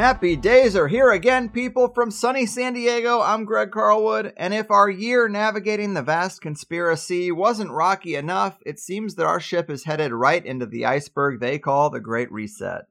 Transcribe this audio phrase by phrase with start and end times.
[0.00, 3.20] Happy days are here again, people from sunny San Diego.
[3.20, 8.80] I'm Greg Carlwood, and if our year navigating the vast conspiracy wasn't rocky enough, it
[8.80, 12.86] seems that our ship is headed right into the iceberg they call the Great Reset.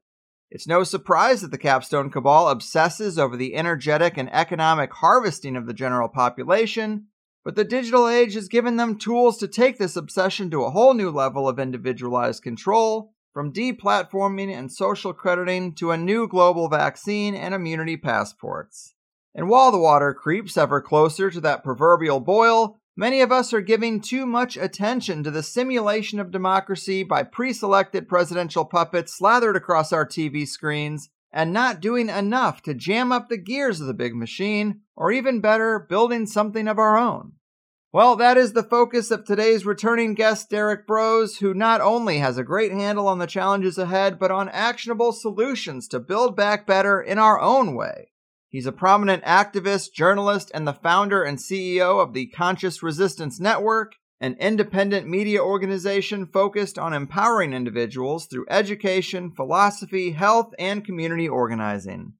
[0.52, 5.66] It's no surprise that the Capstone Cabal obsesses over the energetic and economic harvesting of
[5.66, 7.06] the general population,
[7.42, 10.94] but the digital age has given them tools to take this obsession to a whole
[10.94, 17.34] new level of individualized control from deplatforming and social crediting to a new global vaccine
[17.34, 18.94] and immunity passports.
[19.34, 23.60] And while the water creeps ever closer to that proverbial boil, many of us are
[23.60, 29.56] giving too much attention to the simulation of democracy by pre selected presidential puppets slathered
[29.56, 33.94] across our TV screens and not doing enough to jam up the gears of the
[33.94, 37.32] big machine, or even better, building something of our own.
[37.92, 42.38] Well, that is the focus of today's returning guest, Derrick Broze, who not only has
[42.38, 47.02] a great handle on the challenges ahead, but on actionable solutions to build back better
[47.02, 48.12] in our own way.
[48.48, 53.94] He's a prominent activist, journalist, and the founder and CEO of the Conscious Resistance Network,
[54.20, 62.12] an independent media organization focused on empowering individuals through education, philosophy, health, and community organizing.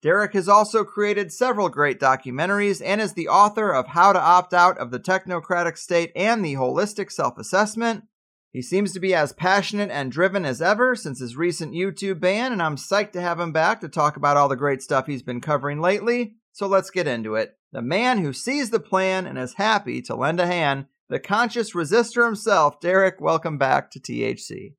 [0.00, 4.54] Derrick has also created several great documentaries and is the author of How to Opt
[4.54, 8.04] Out of the Technocratic State and the Holistic Self Assessment.
[8.52, 12.52] He seems to be as passionate and driven as ever since his recent YouTube ban,
[12.52, 15.22] and I'm psyched to have him back to talk about all the great stuff he's
[15.22, 16.34] been covering lately.
[16.52, 17.56] So let's get into it.
[17.72, 21.74] The man who sees the plan and is happy to lend a hand, the conscious
[21.74, 24.74] resistor himself, Derrick, welcome back to THC.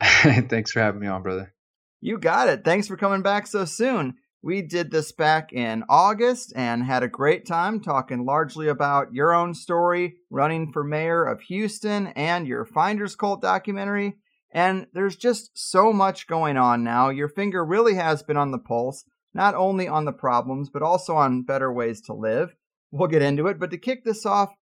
[0.48, 1.54] Thanks for having me on, brother.
[2.00, 2.64] You got it.
[2.64, 4.14] Thanks for coming back so soon.
[4.42, 9.34] We did this back in August and had a great time talking largely about your
[9.34, 14.16] own story, running for mayor of Houston, and your Finders Cult documentary.
[14.50, 17.10] And there's just so much going on now.
[17.10, 21.16] Your finger really has been on the pulse, not only on the problems, but also
[21.16, 22.54] on better ways to live.
[22.90, 23.60] We'll get into it.
[23.60, 24.54] But to kick this off,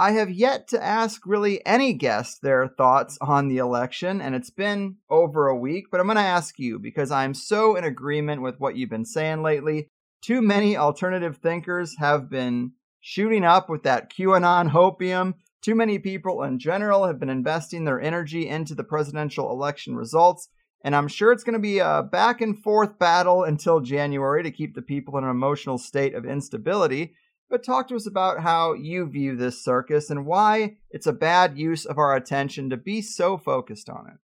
[0.00, 4.48] I have yet to ask really any guest their thoughts on the election, and it's
[4.48, 8.40] been over a week, but I'm going to ask you because I'm so in agreement
[8.40, 9.88] with what you've been saying lately.
[10.22, 15.34] Too many alternative thinkers have been shooting up with that QAnon hopium.
[15.60, 20.48] Too many people in general have been investing their energy into the presidential election results.
[20.82, 24.50] And I'm sure it's going to be a back and forth battle until January to
[24.50, 27.12] keep the people in an emotional state of instability
[27.50, 31.58] but talk to us about how you view this circus and why it's a bad
[31.58, 34.18] use of our attention to be so focused on it.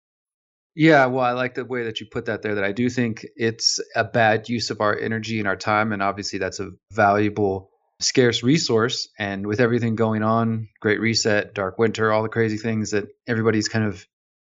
[0.75, 2.55] Yeah, well, I like the way that you put that there.
[2.55, 6.01] That I do think it's a bad use of our energy and our time, and
[6.01, 9.07] obviously that's a valuable, scarce resource.
[9.19, 13.67] And with everything going on, Great Reset, Dark Winter, all the crazy things that everybody's
[13.67, 14.05] kind of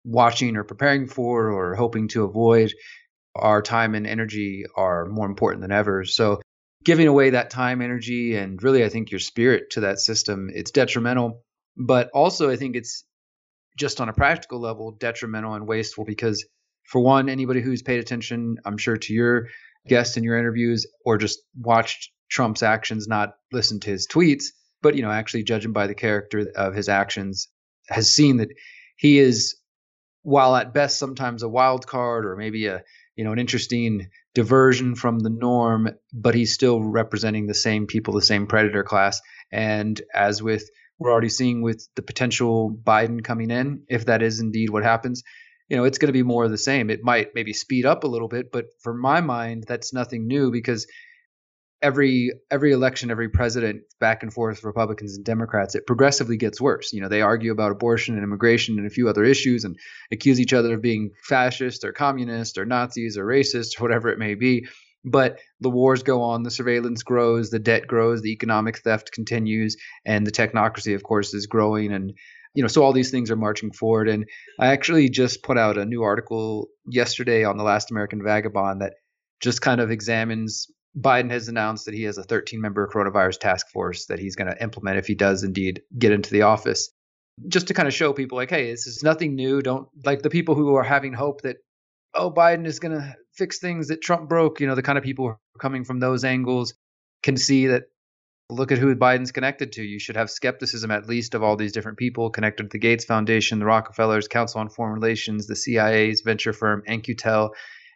[0.04, 2.74] watching or preparing for or hoping to avoid,
[3.36, 6.04] our time and energy are more important than ever.
[6.04, 6.42] So
[6.83, 10.71] giving away that time, energy, and really, I think your spirit to that system, it's
[10.71, 11.43] detrimental.
[11.77, 13.05] But also, I think it's
[13.77, 16.45] just on a practical level detrimental and wasteful because,
[16.83, 19.47] for one, anybody who's paid attention, I'm sure, to your
[19.87, 24.45] guests in your interviews or just watched Trump's actions, not listened to his tweets,
[24.81, 27.47] but you know, actually judging by the character of his actions,
[27.89, 28.49] has seen that
[28.97, 29.55] he is,
[30.23, 32.83] while at best sometimes a wild card or maybe a
[33.19, 38.13] you know, an interesting diversion from the norm, but he's still representing the same people,
[38.13, 39.19] the same predator class.
[39.51, 40.63] And as with
[40.98, 45.24] we're already seeing with the potential Biden coming in, if that is indeed what happens,
[45.68, 46.89] you know, it's going to be more of the same.
[46.89, 50.50] It might maybe speed up a little bit, but for my mind, that's nothing new
[50.50, 50.88] because
[51.81, 56.91] every every election, every president, back and forth, Republicans and Democrats, it progressively gets worse.
[56.93, 59.77] You know, they argue about abortion and immigration and a few other issues, and
[60.11, 64.19] accuse each other of being fascist or communist or Nazis or racist or whatever it
[64.19, 64.67] may be.
[65.05, 69.77] But the wars go on, the surveillance grows, the debt grows, the economic theft continues,
[70.05, 71.93] and the technocracy, of course, is growing.
[71.93, 72.13] And
[72.53, 74.09] you know, so all these things are marching forward.
[74.09, 74.25] And
[74.59, 78.93] I actually just put out a new article yesterday on the Last American Vagabond that
[79.39, 80.67] just kind of examines
[80.97, 84.51] Biden has announced that he has a 13 member coronavirus task force that he's going
[84.51, 86.91] to implement if he does indeed get into the office.
[87.47, 89.62] Just to kind of show people, like, hey, this is nothing new.
[89.62, 91.57] Don't like the people who are having hope that,
[92.13, 94.59] oh, Biden is going to fix things that Trump broke.
[94.59, 96.74] You know, the kind of people who are coming from those angles
[97.24, 97.83] can see that
[98.50, 99.83] look at who Biden's connected to.
[99.83, 103.06] You should have skepticism, at least, of all these different people connected to the Gates
[103.06, 107.51] Foundation, the Rockefellers, Council on Foreign Relations, the CIA's venture firm, In-Q-Tel,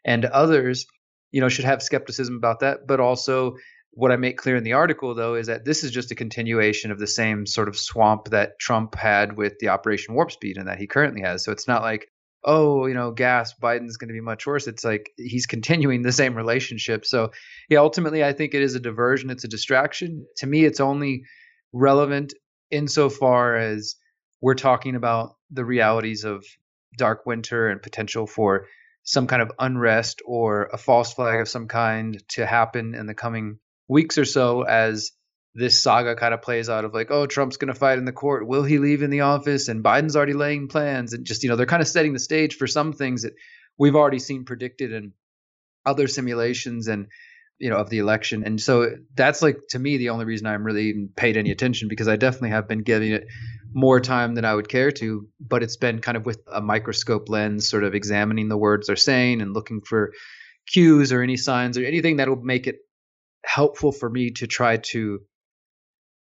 [0.06, 0.86] and others
[1.34, 2.88] you know, should have skepticism about that.
[2.88, 3.58] But also,
[3.92, 6.92] what I make clear in the article, though, is that this is just a continuation
[6.92, 10.68] of the same sort of swamp that Trump had with the Operation Warp Speed and
[10.68, 11.44] that he currently has.
[11.44, 12.08] So it's not like,
[12.46, 14.68] oh, you know, gas, Biden's going to be much worse.
[14.68, 17.04] It's like he's continuing the same relationship.
[17.06, 17.32] So,
[17.68, 20.28] yeah, ultimately, I think it is a diversion, it's a distraction.
[20.38, 21.24] To me, it's only
[21.72, 22.34] relevant
[22.70, 23.96] insofar as
[24.42, 26.46] we're talking about the realities of
[26.98, 28.68] dark winter and potential for
[29.04, 33.14] some kind of unrest or a false flag of some kind to happen in the
[33.14, 35.12] coming weeks or so as
[35.56, 38.12] this saga kind of plays out of like, oh, Trump's going to fight in the
[38.12, 38.48] court.
[38.48, 39.68] Will he leave in the office?
[39.68, 41.14] And Biden's already laying plans.
[41.14, 43.34] And just, you know, they're kind of setting the stage for some things that
[43.78, 45.14] we've already seen predicted in
[45.86, 47.08] other simulations and,
[47.64, 48.44] you know, of the election.
[48.46, 51.88] And so that's like, to me, the only reason I'm really even paid any attention
[51.88, 53.26] because I definitely have been giving it
[53.72, 57.30] more time than I would care to, but it's been kind of with a microscope
[57.30, 60.12] lens, sort of examining the words they're saying and looking for
[60.68, 62.80] cues or any signs or anything that will make it
[63.46, 65.22] helpful for me to try to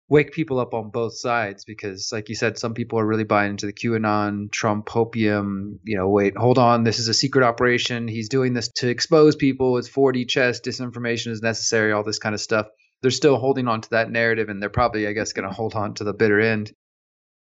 [0.09, 3.51] wake people up on both sides because like you said some people are really buying
[3.51, 8.07] into the qanon trump hopium you know wait hold on this is a secret operation
[8.07, 12.35] he's doing this to expose people it's 4d chess disinformation is necessary all this kind
[12.35, 12.67] of stuff
[13.01, 15.75] they're still holding on to that narrative and they're probably i guess going to hold
[15.75, 16.71] on to the bitter end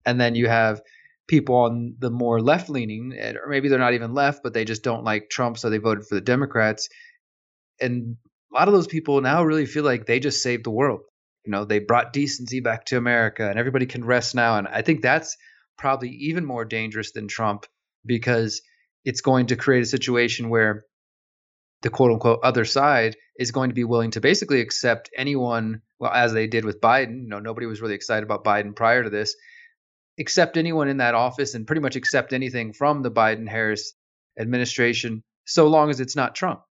[0.06, 0.80] and then you have
[1.28, 4.82] people on the more left leaning, or maybe they're not even left, but they just
[4.82, 6.88] don't like Trump, so they voted for the Democrats.
[7.80, 8.16] And
[8.52, 11.00] a lot of those people now really feel like they just saved the world.
[11.44, 14.58] You know, they brought decency back to America, and everybody can rest now.
[14.58, 15.36] And I think that's
[15.76, 17.66] probably even more dangerous than Trump
[18.06, 18.62] because
[19.04, 20.84] it's going to create a situation where
[21.82, 26.12] the quote unquote other side is going to be willing to basically accept anyone, well,
[26.12, 27.22] as they did with Biden.
[27.22, 29.34] You know, nobody was really excited about Biden prior to this
[30.18, 33.94] accept anyone in that office and pretty much accept anything from the Biden Harris
[34.38, 36.62] administration so long as it's not Trump.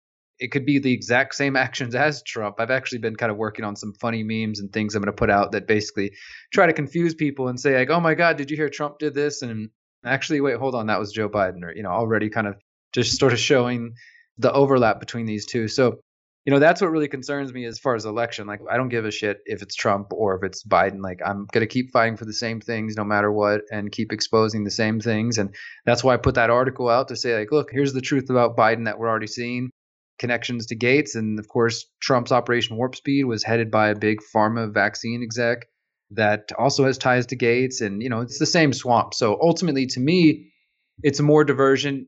[0.42, 2.60] It could be the exact same actions as Trump.
[2.60, 5.18] I've actually been kind of working on some funny memes and things I'm going to
[5.18, 6.12] put out that basically
[6.52, 9.14] try to confuse people and say like, "Oh my god, did you hear Trump did
[9.14, 9.70] this?" and
[10.04, 12.56] actually wait, hold on, that was Joe Biden or you know, already kind of
[12.92, 13.94] just sort of showing
[14.38, 15.68] the overlap between these two.
[15.68, 16.00] So
[16.46, 19.06] you know that's what really concerns me as far as election like i don't give
[19.06, 22.18] a shit if it's trump or if it's biden like i'm going to keep fighting
[22.18, 25.56] for the same things no matter what and keep exposing the same things and
[25.86, 28.58] that's why i put that article out to say like look here's the truth about
[28.58, 29.70] biden that we're already seeing
[30.22, 34.20] connections to gates and of course trump's operation warp speed was headed by a big
[34.34, 35.66] pharma vaccine exec
[36.12, 39.14] that also has ties to gates and you know it's the same swamp.
[39.14, 40.52] So ultimately to me
[41.04, 42.08] it's more diversion.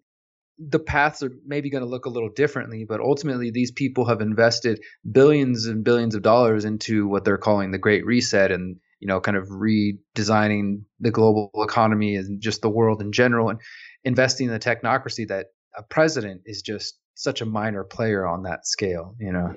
[0.60, 4.22] The paths are maybe going to look a little differently, but ultimately, these people have
[4.22, 9.08] invested billions and billions of dollars into what they're calling the Great Reset and you
[9.08, 13.60] know, kind of redesigning the global economy and just the world in general, and
[14.05, 18.65] investing in the technocracy that a president is just such a minor player on that
[18.67, 19.15] scale.
[19.20, 19.55] You know.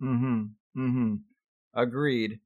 [0.00, 0.44] Hmm.
[0.74, 1.14] Hmm.
[1.74, 2.40] Agreed.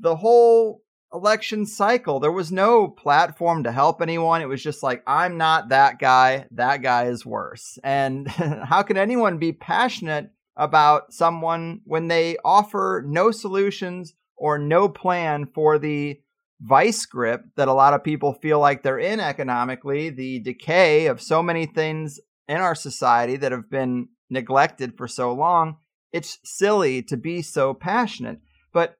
[0.00, 0.82] The whole
[1.12, 2.20] election cycle.
[2.20, 4.42] There was no platform to help anyone.
[4.42, 6.46] It was just like, I'm not that guy.
[6.52, 7.78] That guy is worse.
[7.82, 14.88] And how can anyone be passionate about someone when they offer no solutions or no
[14.88, 16.20] plan for the
[16.60, 21.22] vice grip that a lot of people feel like they're in economically, the decay of
[21.22, 22.18] so many things
[22.48, 25.76] in our society that have been neglected for so long?
[26.12, 28.40] It's silly to be so passionate.
[28.72, 28.96] But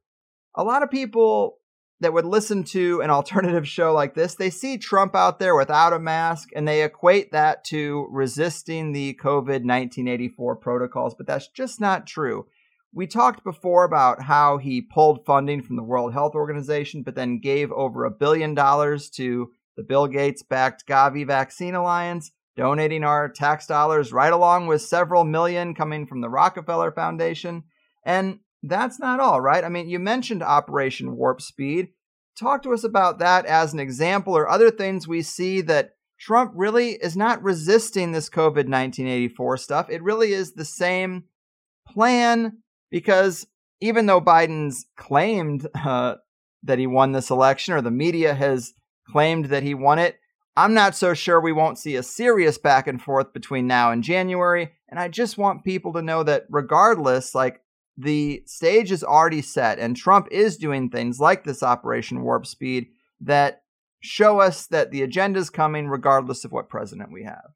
[0.54, 1.58] a lot of people
[2.00, 5.92] that would listen to an alternative show like this, they see Trump out there without
[5.92, 11.80] a mask and they equate that to resisting the COVID 1984 protocols, but that's just
[11.80, 12.46] not true.
[12.92, 17.38] We talked before about how he pulled funding from the World Health Organization, but then
[17.38, 23.28] gave over a billion dollars to the Bill Gates backed Gavi Vaccine Alliance, donating our
[23.28, 27.62] tax dollars right along with several million coming from the Rockefeller Foundation.
[28.04, 29.62] And that's not all, right?
[29.62, 31.90] I mean, you mentioned Operation Warp Speed.
[32.36, 36.50] Talk to us about that as an example or other things we see that Trump
[36.56, 39.88] really is not resisting this COVID 1984 stuff.
[39.88, 41.24] It really is the same
[41.86, 42.58] plan
[42.90, 43.46] because
[43.80, 46.16] even though Biden's claimed uh,
[46.64, 48.74] that he won this election or the media has
[49.08, 50.18] claimed that he won it,
[50.58, 54.02] I'm not so sure we won't see a serious back and forth between now and
[54.02, 54.72] January.
[54.88, 57.60] And I just want people to know that regardless, like
[57.96, 62.88] the stage is already set, and Trump is doing things like this Operation Warp Speed
[63.20, 63.62] that
[64.00, 67.50] show us that the agenda is coming regardless of what president we have.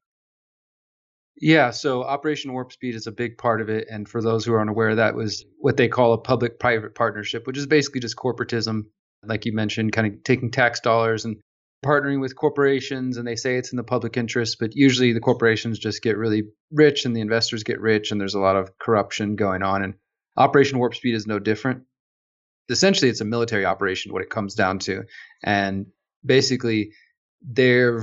[1.35, 3.85] Yeah, so Operation Warp Speed is a big part of it.
[3.91, 7.47] And for those who are unaware, that was what they call a public private partnership,
[7.47, 8.83] which is basically just corporatism,
[9.25, 11.41] like you mentioned, kind of taking tax dollars and
[11.83, 13.17] partnering with corporations.
[13.17, 16.43] And they say it's in the public interest, but usually the corporations just get really
[16.71, 19.83] rich and the investors get rich, and there's a lot of corruption going on.
[19.83, 19.93] And
[20.35, 21.83] Operation Warp Speed is no different.
[22.69, 25.03] Essentially, it's a military operation, what it comes down to.
[25.43, 25.87] And
[26.25, 26.93] basically,
[27.41, 28.01] they're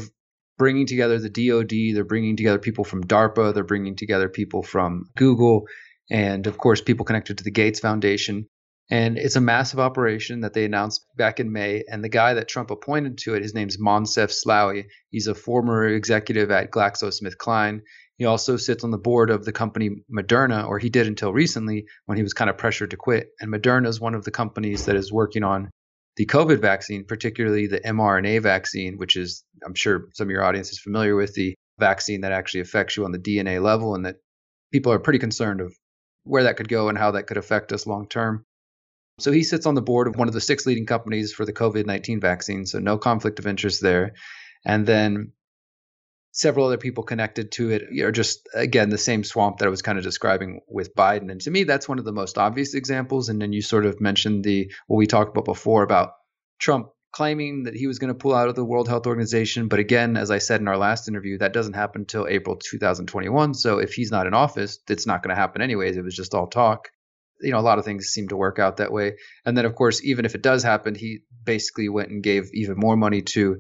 [0.59, 5.07] bringing together the DoD, they're bringing together people from DARPA, they're bringing together people from
[5.17, 5.67] Google,
[6.11, 8.47] and of course, people connected to the Gates Foundation.
[8.91, 11.85] And it's a massive operation that they announced back in May.
[11.89, 14.87] And the guy that Trump appointed to it, his name's Moncef Slaoui.
[15.11, 17.83] He's a former executive at GlaxoSmithKline.
[18.17, 21.87] He also sits on the board of the company Moderna, or he did until recently
[22.07, 23.29] when he was kind of pressured to quit.
[23.41, 25.71] And Moderna is one of the companies that is working on
[26.17, 30.71] the COVID vaccine, particularly the mRNA vaccine, which is, I'm sure some of your audience
[30.71, 34.17] is familiar with, the vaccine that actually affects you on the DNA level, and that
[34.73, 35.73] people are pretty concerned of
[36.25, 38.45] where that could go and how that could affect us long term.
[39.21, 41.53] So he sits on the board of one of the six leading companies for the
[41.53, 44.15] COVID 19 vaccine, so no conflict of interest there.
[44.65, 45.33] And then
[46.33, 49.83] several other people connected to it are just again the same swamp that I was
[49.83, 51.31] kind of describing with Biden.
[51.31, 53.29] And to me, that's one of the most obvious examples.
[53.29, 56.13] And then you sort of mentioned the what we talked about before about
[56.59, 59.67] Trump claiming that he was going to pull out of the World Health Organization.
[59.67, 63.55] But again, as I said in our last interview, that doesn't happen until April 2021.
[63.55, 65.97] So if he's not in office, it's not going to happen anyways.
[65.97, 66.89] It was just all talk.
[67.41, 69.17] You know, a lot of things seem to work out that way.
[69.45, 72.77] And then, of course, even if it does happen, he basically went and gave even
[72.77, 73.59] more money to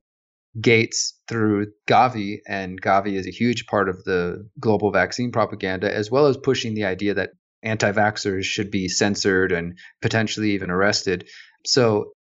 [0.60, 6.10] Gates through Gavi, and Gavi is a huge part of the global vaccine propaganda, as
[6.10, 7.30] well as pushing the idea that
[7.62, 11.28] anti vaxxers should be censored and potentially even arrested.
[11.64, 12.12] So,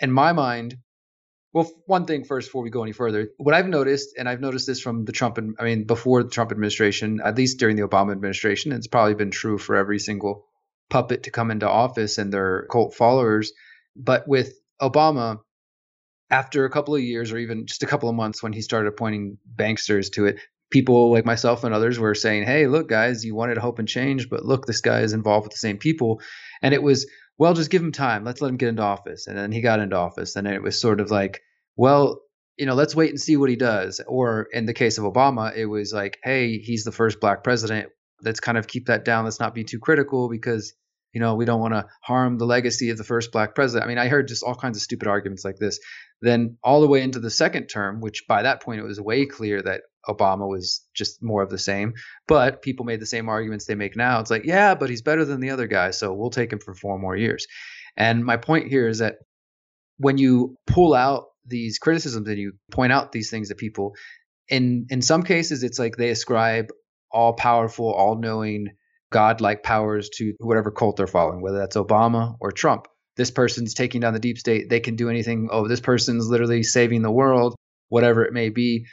[0.00, 0.76] in my mind,
[1.52, 4.66] well, one thing first before we go any further, what I've noticed, and I've noticed
[4.66, 7.88] this from the Trump, and I mean, before the Trump administration, at least during the
[7.88, 10.47] Obama administration, it's probably been true for every single
[10.90, 13.52] puppet to come into office and their cult followers.
[13.96, 15.38] But with Obama,
[16.30, 18.88] after a couple of years or even just a couple of months when he started
[18.88, 20.38] appointing banksters to it,
[20.70, 24.28] people like myself and others were saying, Hey, look, guys, you wanted hope and change,
[24.28, 26.20] but look, this guy is involved with the same people.
[26.62, 27.06] And it was,
[27.38, 28.24] well, just give him time.
[28.24, 29.26] Let's let him get into office.
[29.26, 30.36] And then he got into office.
[30.36, 31.40] And it was sort of like,
[31.76, 32.20] well,
[32.56, 34.00] you know, let's wait and see what he does.
[34.06, 37.90] Or in the case of Obama, it was like, hey, he's the first black president.
[38.22, 39.24] Let's kind of keep that down.
[39.24, 40.74] Let's not be too critical because,
[41.12, 43.84] you know, we don't want to harm the legacy of the first black president.
[43.84, 45.78] I mean, I heard just all kinds of stupid arguments like this.
[46.20, 49.26] Then all the way into the second term, which by that point it was way
[49.26, 51.94] clear that Obama was just more of the same.
[52.26, 54.20] But people made the same arguments they make now.
[54.20, 56.74] It's like, yeah, but he's better than the other guy, so we'll take him for
[56.74, 57.46] four more years.
[57.96, 59.16] And my point here is that
[59.98, 63.94] when you pull out these criticisms and you point out these things to people,
[64.48, 66.68] in in some cases it's like they ascribe
[67.10, 68.68] all powerful, all knowing,
[69.10, 72.88] godlike powers to whatever cult they're following, whether that's Obama or Trump
[73.18, 74.70] this person's taking down the deep state.
[74.70, 75.48] They can do anything.
[75.50, 77.56] Oh, this person's literally saving the world,
[77.88, 78.86] whatever it may be.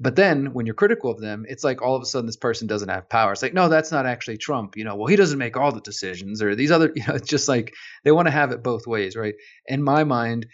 [0.00, 2.66] But then when you're critical of them, it's like all of a sudden this person
[2.66, 3.32] doesn't have power.
[3.32, 4.76] It's like, no, that's not actually Trump.
[4.76, 7.28] You know, well, he doesn't make all the decisions or these other, you know, it's
[7.28, 9.34] just like they want to have it both ways, right?
[9.66, 10.46] In my mind,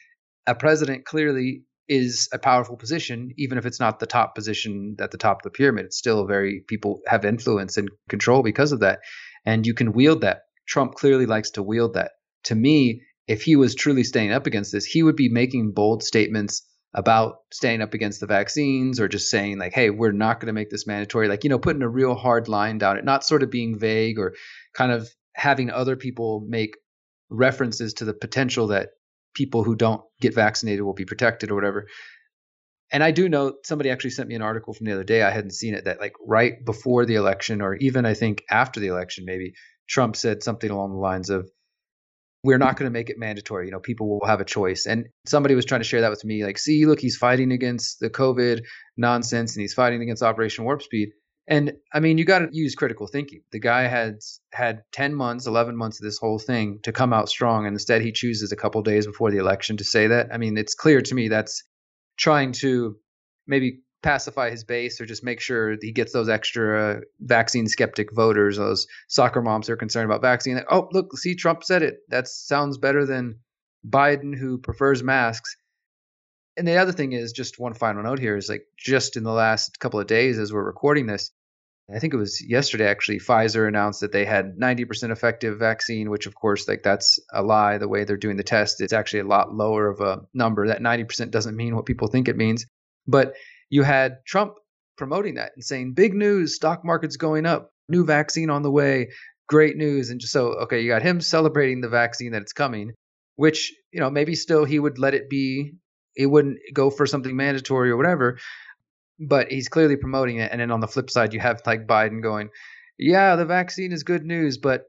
[0.48, 5.10] a president clearly is a powerful position, even if it's not the top position at
[5.10, 5.84] the top of the pyramid.
[5.84, 9.00] It's still very, people have influence and control because of that.
[9.44, 10.42] And you can wield that.
[10.66, 12.12] Trump clearly likes to wield that
[12.44, 16.02] to me, if he was truly staying up against this, he would be making bold
[16.02, 20.48] statements about staying up against the vaccines or just saying like hey we're not going
[20.48, 23.22] to make this mandatory like you know putting a real hard line down it not
[23.22, 24.34] sort of being vague or
[24.74, 26.74] kind of having other people make
[27.28, 28.88] references to the potential that
[29.34, 31.86] people who don't get vaccinated will be protected or whatever.
[32.92, 35.22] And I do know somebody actually sent me an article from the other day.
[35.22, 38.80] I hadn't seen it that like right before the election, or even I think after
[38.80, 39.52] the election, maybe
[39.88, 41.48] Trump said something along the lines of,
[42.42, 43.66] "We're not going to make it mandatory.
[43.66, 46.24] You know, people will have a choice." And somebody was trying to share that with
[46.24, 48.62] me, like, "See, look, he's fighting against the COVID
[48.96, 51.10] nonsense, and he's fighting against Operation Warp Speed."
[51.50, 53.42] And I mean, you got to use critical thinking.
[53.50, 54.20] The guy had
[54.52, 57.66] had 10 months, 11 months of this whole thing to come out strong.
[57.66, 60.28] And instead, he chooses a couple days before the election to say that.
[60.32, 61.64] I mean, it's clear to me that's
[62.16, 62.96] trying to
[63.48, 68.56] maybe pacify his base or just make sure he gets those extra vaccine skeptic voters,
[68.56, 70.62] those soccer moms who are concerned about vaccine.
[70.70, 71.98] Oh, look, see, Trump said it.
[72.10, 73.40] That sounds better than
[73.84, 75.56] Biden, who prefers masks.
[76.56, 79.32] And the other thing is, just one final note here is like just in the
[79.32, 81.32] last couple of days as we're recording this,
[81.94, 86.26] I think it was yesterday actually, Pfizer announced that they had 90% effective vaccine, which
[86.26, 87.78] of course, like that's a lie.
[87.78, 90.68] The way they're doing the test, it's actually a lot lower of a number.
[90.68, 92.66] That 90% doesn't mean what people think it means.
[93.06, 93.34] But
[93.70, 94.54] you had Trump
[94.96, 99.08] promoting that and saying, big news, stock market's going up, new vaccine on the way,
[99.48, 100.10] great news.
[100.10, 102.92] And just so, okay, you got him celebrating the vaccine that it's coming,
[103.36, 105.72] which, you know, maybe still he would let it be,
[106.14, 108.38] It wouldn't go for something mandatory or whatever
[109.20, 110.50] but he's clearly promoting it.
[110.50, 112.50] And then on the flip side, you have like Biden going,
[112.98, 114.84] "Yeah, the vaccine is good news, but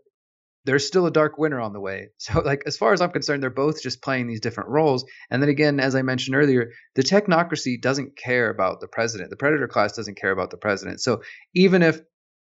[0.64, 3.44] there's still a dark winter on the way." So, like as far as I'm concerned,
[3.44, 5.06] they're both just playing these different roles.
[5.30, 9.30] And then again, as I mentioned earlier, the technocracy doesn't care about the president.
[9.30, 11.02] The predator class doesn't care about the president.
[11.02, 11.22] So
[11.54, 12.02] even if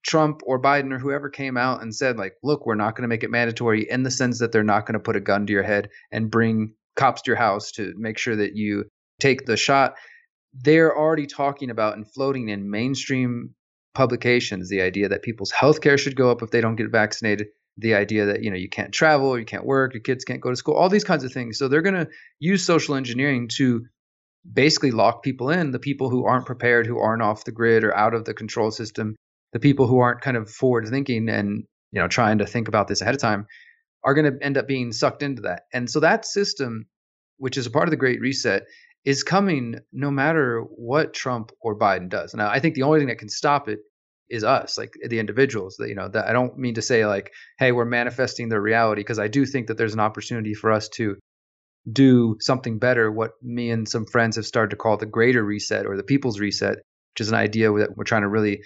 [0.02, 3.08] Trump or Biden or whoever came out and said, like, look, we're not going to
[3.08, 5.52] make it mandatory in the sense that they're not going to put a gun to
[5.52, 8.84] your head and bring cops to your house to make sure that you
[9.20, 9.94] take the shot
[10.54, 13.54] they're already talking about and floating in mainstream
[13.94, 17.48] publications the idea that people's health care should go up if they don't get vaccinated
[17.76, 20.50] the idea that you know you can't travel you can't work your kids can't go
[20.50, 21.58] to school all these kinds of things.
[21.58, 23.86] So they're going to use social engineering to
[24.50, 27.96] basically lock people in the people who aren't prepared who aren't off the grid or
[27.96, 29.16] out of the control system
[29.52, 32.88] the people who aren't kind of forward thinking and you know trying to think about
[32.88, 33.46] this ahead of time
[34.04, 35.64] are going to end up being sucked into that.
[35.74, 36.86] And so that system
[37.38, 38.64] which is a part of the great reset
[39.04, 42.34] is coming no matter what Trump or Biden does.
[42.34, 43.80] Now, I think the only thing that can stop it
[44.28, 45.76] is us, like the individuals.
[45.78, 49.00] That you know, that I don't mean to say like, hey, we're manifesting the reality,
[49.00, 51.16] because I do think that there's an opportunity for us to
[51.90, 53.10] do something better.
[53.10, 56.38] What me and some friends have started to call the greater reset or the people's
[56.38, 58.60] reset, which is an idea that we're trying to really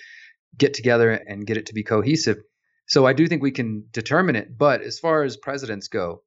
[0.58, 2.38] get together and get it to be cohesive.
[2.86, 4.58] So I do think we can determine it.
[4.58, 6.22] But as far as presidents go,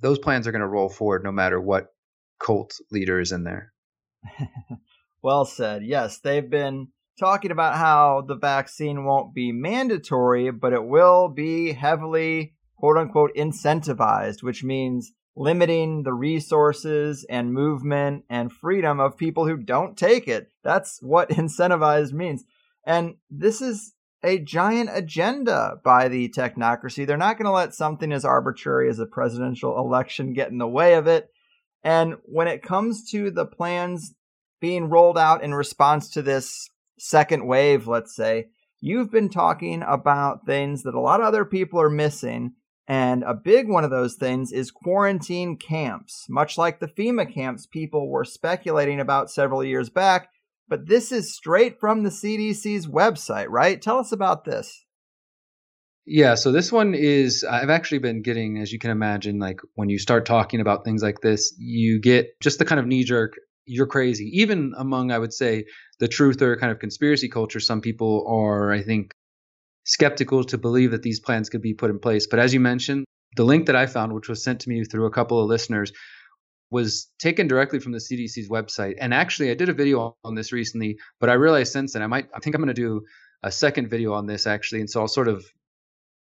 [0.00, 1.86] those plans are going to roll forward no matter what
[2.44, 3.72] cult leaders in there.
[5.22, 5.84] well said.
[5.84, 11.72] Yes, they've been talking about how the vaccine won't be mandatory, but it will be
[11.72, 19.46] heavily, quote unquote, incentivized, which means limiting the resources and movement and freedom of people
[19.46, 20.50] who don't take it.
[20.62, 22.44] That's what incentivized means.
[22.86, 27.06] And this is a giant agenda by the technocracy.
[27.06, 30.68] They're not going to let something as arbitrary as a presidential election get in the
[30.68, 31.28] way of it.
[31.84, 34.14] And when it comes to the plans
[34.60, 36.68] being rolled out in response to this
[36.98, 38.46] second wave, let's say,
[38.80, 42.52] you've been talking about things that a lot of other people are missing.
[42.88, 47.66] And a big one of those things is quarantine camps, much like the FEMA camps
[47.66, 50.28] people were speculating about several years back.
[50.68, 53.80] But this is straight from the CDC's website, right?
[53.80, 54.81] Tell us about this.
[56.04, 59.88] Yeah, so this one is I've actually been getting, as you can imagine, like when
[59.88, 63.34] you start talking about things like this, you get just the kind of knee jerk,
[63.66, 64.28] you're crazy.
[64.40, 65.66] Even among, I would say,
[66.00, 69.12] the truther kind of conspiracy culture, some people are, I think,
[69.84, 72.26] skeptical to believe that these plans could be put in place.
[72.26, 73.04] But as you mentioned,
[73.36, 75.92] the link that I found, which was sent to me through a couple of listeners,
[76.70, 78.94] was taken directly from the CDC's website.
[78.98, 82.08] And actually, I did a video on this recently, but I realized since then I
[82.08, 83.02] might, I think I'm going to do
[83.42, 84.80] a second video on this actually.
[84.80, 85.44] And so I'll sort of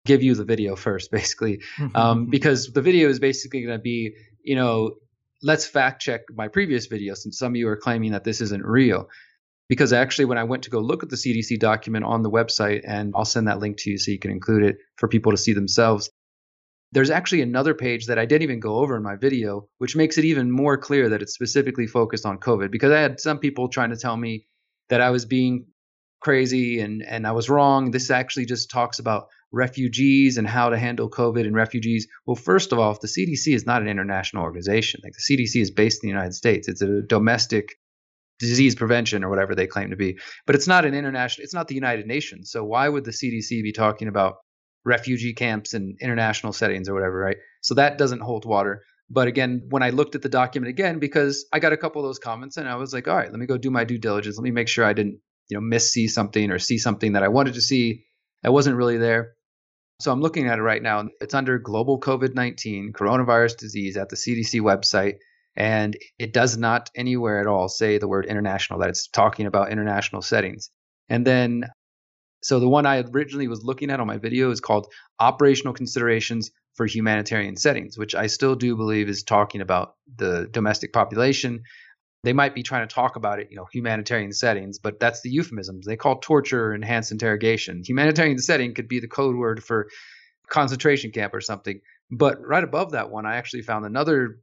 [0.09, 1.61] give you the video first, basically,
[1.95, 4.95] um, because the video is basically going to be, you know,
[5.41, 8.65] let's fact check my previous video since some of you are claiming that this isn't
[8.65, 9.07] real.
[9.69, 12.81] Because actually, when I went to go look at the CDC document on the website,
[12.87, 15.37] and I'll send that link to you so you can include it for people to
[15.37, 16.09] see themselves,
[16.91, 20.17] there's actually another page that I didn't even go over in my video, which makes
[20.17, 22.71] it even more clear that it's specifically focused on COVID.
[22.71, 24.47] Because I had some people trying to tell me
[24.89, 25.67] that I was being
[26.19, 27.91] crazy and, and I was wrong.
[27.91, 32.07] This actually just talks about refugees and how to handle COVID and refugees.
[32.25, 35.61] Well, first of all, if the CDC is not an international organization, like the CDC
[35.61, 37.75] is based in the United States, it's a domestic
[38.39, 41.67] disease prevention or whatever they claim to be, but it's not an international, it's not
[41.67, 42.51] the United Nations.
[42.51, 44.35] So why would the CDC be talking about
[44.85, 47.37] refugee camps and international settings or whatever, right?
[47.61, 48.83] So that doesn't hold water.
[49.09, 52.07] But again, when I looked at the document again, because I got a couple of
[52.07, 54.37] those comments and I was like, all right, let me go do my due diligence.
[54.37, 57.23] Let me make sure I didn't, you know, miss see something or see something that
[57.23, 58.05] I wanted to see
[58.43, 59.33] that wasn't really there.
[59.99, 61.09] So I'm looking at it right now.
[61.19, 65.15] It's under global COVID 19, coronavirus disease at the CDC website.
[65.55, 69.71] And it does not anywhere at all say the word international, that it's talking about
[69.71, 70.69] international settings.
[71.09, 71.65] And then,
[72.41, 74.87] so the one I originally was looking at on my video is called
[75.19, 80.93] Operational Considerations for humanitarian settings, which I still do believe is talking about the domestic
[80.93, 81.63] population.
[82.23, 85.29] They might be trying to talk about it, you know, humanitarian settings, but that's the
[85.29, 85.85] euphemisms.
[85.85, 87.81] They call torture enhanced interrogation.
[87.85, 89.87] Humanitarian setting could be the code word for
[90.49, 91.79] concentration camp or something.
[92.11, 94.39] But right above that one, I actually found another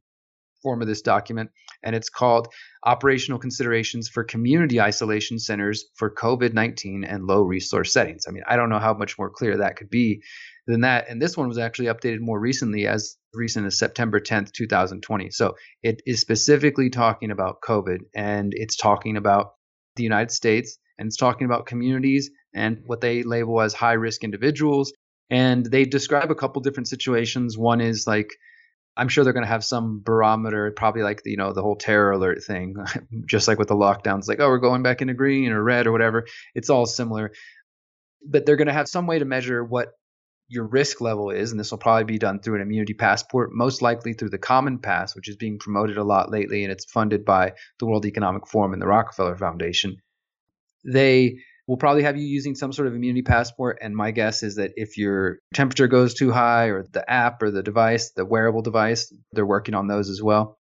[0.63, 1.51] form of this document,
[1.83, 2.49] and it's called
[2.85, 8.25] Operational Considerations for Community Isolation Centers for COVID 19 and Low Resource Settings.
[8.27, 10.23] I mean, I don't know how much more clear that could be
[10.67, 11.09] than that.
[11.09, 15.31] And this one was actually updated more recently, as recent as September 10th, 2020.
[15.31, 19.53] So it is specifically talking about COVID and it's talking about
[19.95, 24.25] the United States and it's talking about communities and what they label as high risk
[24.25, 24.93] individuals.
[25.31, 27.59] And they describe a couple different situations.
[27.59, 28.31] One is like,
[28.97, 31.77] I'm sure they're going to have some barometer, probably like the, you know the whole
[31.77, 32.77] terror alert thing,
[33.27, 35.93] just like with the lockdowns, like oh we're going back into green or red or
[35.93, 36.25] whatever.
[36.55, 37.33] It's all similar,
[38.27, 39.89] but they're going to have some way to measure what
[40.49, 43.83] your risk level is, and this will probably be done through an immunity passport, most
[43.83, 47.25] likely through the Common Pass, which is being promoted a lot lately, and it's funded
[47.25, 49.97] by the World Economic Forum and the Rockefeller Foundation.
[50.85, 54.55] They will probably have you using some sort of immunity passport, and my guess is
[54.55, 58.63] that if your temperature goes too high, or the app or the device, the wearable
[58.63, 60.59] device, they're working on those as well,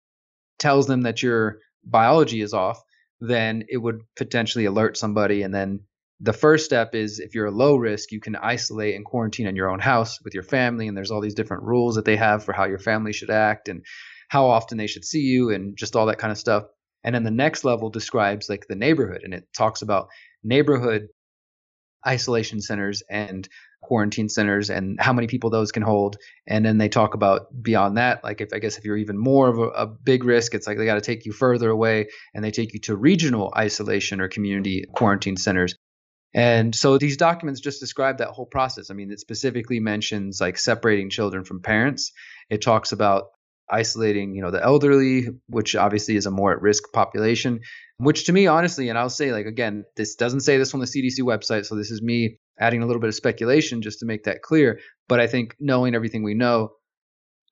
[0.58, 2.82] tells them that your biology is off,
[3.20, 5.82] then it would potentially alert somebody, and then
[6.22, 9.56] the first step is if you're a low risk, you can isolate and quarantine in
[9.56, 10.88] your own house with your family.
[10.88, 13.68] And there's all these different rules that they have for how your family should act
[13.68, 13.84] and
[14.30, 16.64] how often they should see you and just all that kind of stuff.
[17.04, 20.08] And then the next level describes like the neighborhood and it talks about
[20.44, 21.10] neighborhood
[22.08, 23.48] isolation centers and
[23.82, 26.18] quarantine centers and how many people those can hold.
[26.48, 29.48] And then they talk about beyond that, like if I guess if you're even more
[29.48, 32.44] of a, a big risk, it's like they got to take you further away and
[32.44, 35.76] they take you to regional isolation or community quarantine centers.
[36.36, 38.92] And so these documents just describe that whole process.
[38.92, 42.12] I mean, it specifically mentions like separating children from parents.
[42.50, 43.28] It talks about
[43.72, 47.62] isolating, you know, the elderly, which obviously is a more at risk population,
[47.98, 50.86] which to me, honestly, and I'll say like, again, this doesn't say this on the
[50.86, 51.66] CDC website.
[51.66, 54.82] So this is me adding a little bit of speculation just to make that clear.
[55.08, 56.72] But I think knowing everything we know,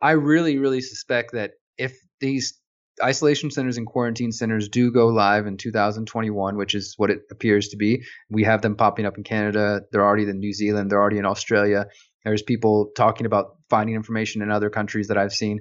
[0.01, 2.59] I really, really suspect that if these
[3.03, 7.69] isolation centers and quarantine centers do go live in 2021, which is what it appears
[7.69, 8.03] to be.
[8.29, 9.81] We have them popping up in Canada.
[9.91, 10.89] They're already in New Zealand.
[10.89, 11.87] They're already in Australia.
[12.23, 15.59] There's people talking about finding information in other countries that I've seen.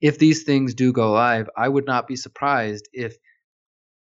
[0.00, 3.16] If these things do go live, I would not be surprised if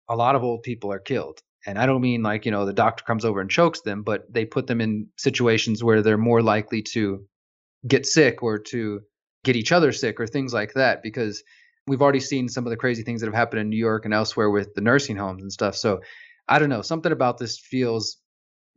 [0.10, 1.40] a lot of old people are killed.
[1.66, 4.32] And I don't mean like, you know, the doctor comes over and chokes them, but
[4.32, 7.26] they put them in situations where they're more likely to
[7.88, 9.02] get sick or to
[9.44, 11.44] get each other sick or things like that because
[11.88, 14.14] we've already seen some of the crazy things that have happened in New York and
[14.14, 15.76] elsewhere with the nursing homes and stuff.
[15.76, 16.02] So
[16.48, 18.18] I don't know, something about this feels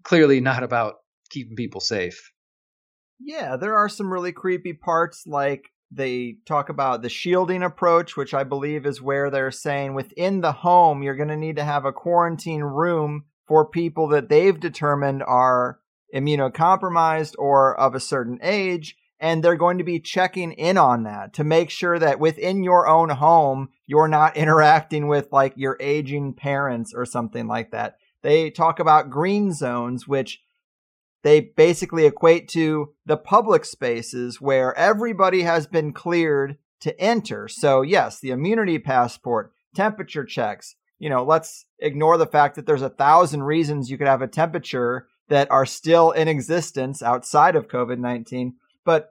[0.03, 0.95] clearly not about
[1.31, 2.33] keeping people safe.
[3.19, 8.35] Yeah, there are some really creepy parts like they talk about the shielding approach, which
[8.35, 11.85] I believe is where they're saying within the home, you're going to need to have
[11.85, 15.79] a quarantine room for people that they've determined are
[16.15, 21.33] immunocompromised or of a certain age and they're going to be checking in on that
[21.35, 26.35] to make sure that within your own home you're not interacting with like your aging
[26.35, 27.97] parents or something like that.
[28.23, 30.41] They talk about green zones which
[31.23, 37.49] they basically equate to the public spaces where everybody has been cleared to enter.
[37.49, 42.83] So yes, the immunity passport, temperature checks, you know, let's ignore the fact that there's
[42.83, 47.69] a thousand reasons you could have a temperature that are still in existence outside of
[47.69, 48.53] COVID-19
[48.87, 49.11] but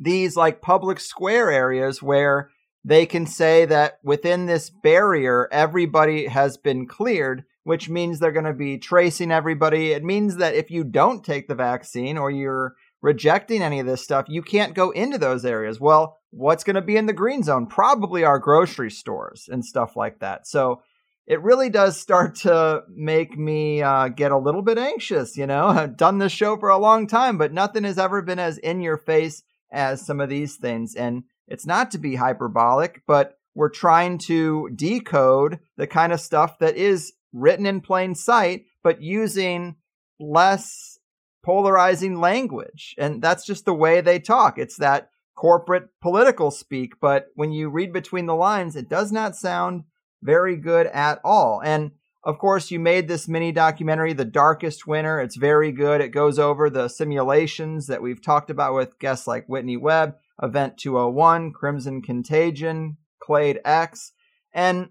[0.00, 2.50] these like public square areas where
[2.84, 8.44] they can say that within this barrier, everybody has been cleared, which means they're going
[8.44, 9.92] to be tracing everybody.
[9.92, 14.02] It means that if you don't take the vaccine or you're rejecting any of this
[14.02, 15.80] stuff, you can't go into those areas.
[15.80, 17.66] Well, what's going to be in the green zone?
[17.66, 20.46] Probably our grocery stores and stuff like that.
[20.46, 20.82] So
[21.26, 25.36] it really does start to make me uh, get a little bit anxious.
[25.36, 28.38] You know, I've done this show for a long time, but nothing has ever been
[28.38, 30.94] as in your face as some of these things.
[30.94, 36.58] And it's not to be hyperbolic, but we're trying to decode the kind of stuff
[36.58, 39.76] that is written in plain sight, but using
[40.18, 40.98] less
[41.44, 42.94] polarizing language.
[42.98, 44.58] And that's just the way they talk.
[44.58, 49.34] It's that corporate political speak, but when you read between the lines, it does not
[49.34, 49.84] sound
[50.22, 51.60] very good at all.
[51.62, 51.92] And
[52.24, 55.20] of course, you made this mini documentary, The Darkest Winter.
[55.20, 56.00] It's very good.
[56.00, 60.78] It goes over the simulations that we've talked about with guests like Whitney Webb, Event
[60.78, 64.12] 201, Crimson Contagion, Clade X.
[64.54, 64.90] And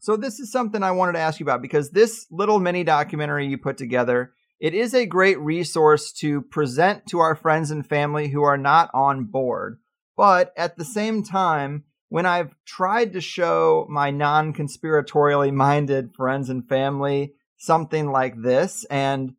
[0.00, 3.46] so this is something I wanted to ask you about because this little mini documentary
[3.46, 8.28] you put together, it is a great resource to present to our friends and family
[8.28, 9.78] who are not on board.
[10.16, 16.50] But at the same time, when I've tried to show my non conspiratorially minded friends
[16.50, 19.34] and family something like this and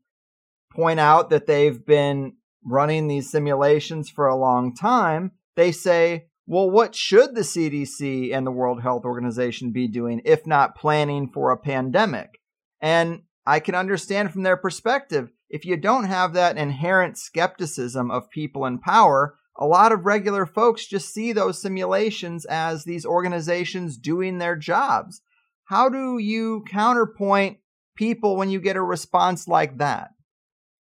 [0.74, 6.70] point out that they've been running these simulations for a long time, they say, well,
[6.70, 11.52] what should the CDC and the World Health Organization be doing if not planning for
[11.52, 12.40] a pandemic?
[12.80, 18.30] And I can understand from their perspective, if you don't have that inherent skepticism of
[18.30, 23.98] people in power, a lot of regular folks just see those simulations as these organizations
[23.98, 25.22] doing their jobs.
[25.66, 27.58] How do you counterpoint
[27.96, 30.10] people when you get a response like that?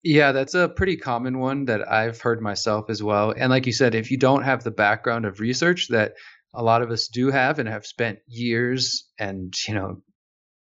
[0.03, 3.33] Yeah, that's a pretty common one that I've heard myself as well.
[3.35, 6.13] And like you said, if you don't have the background of research that
[6.53, 10.01] a lot of us do have and have spent years and, you know,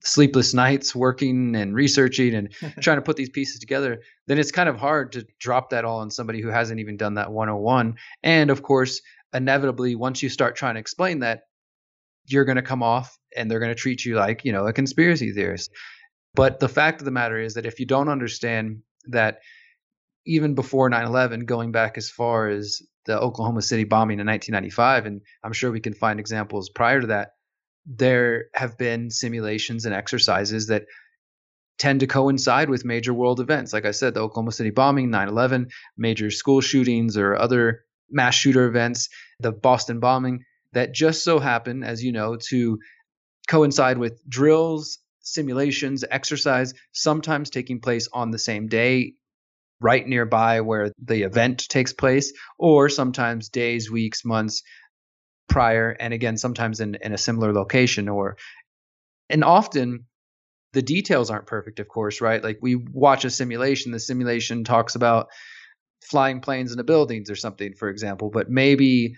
[0.05, 4.69] sleepless nights working and researching and trying to put these pieces together, then it's kind
[4.69, 7.95] of hard to drop that all on somebody who hasn't even done that 101.
[8.23, 9.01] And of course,
[9.33, 11.41] inevitably, once you start trying to explain that,
[12.27, 14.73] you're going to come off and they're going to treat you like, you know, a
[14.73, 15.71] conspiracy theorist.
[16.33, 19.39] But the fact of the matter is that if you don't understand that
[20.25, 25.21] even before 9/11 going back as far as the Oklahoma City bombing in 1995 and
[25.43, 27.34] I'm sure we can find examples prior to that
[27.85, 30.85] there have been simulations and exercises that
[31.77, 33.73] tend to coincide with major world events.
[33.73, 38.35] Like I said, the Oklahoma City bombing, 9 11, major school shootings, or other mass
[38.35, 40.43] shooter events, the Boston bombing,
[40.73, 42.79] that just so happen, as you know, to
[43.47, 49.13] coincide with drills, simulations, exercise, sometimes taking place on the same day,
[49.81, 54.63] right nearby where the event takes place, or sometimes days, weeks, months
[55.47, 58.37] prior, and again, sometimes in, in a similar location or
[59.29, 60.05] and often
[60.73, 62.43] the details aren't perfect, of course, right?
[62.43, 65.29] Like we watch a simulation, the simulation talks about
[66.03, 69.15] flying planes into buildings or something, for example, but maybe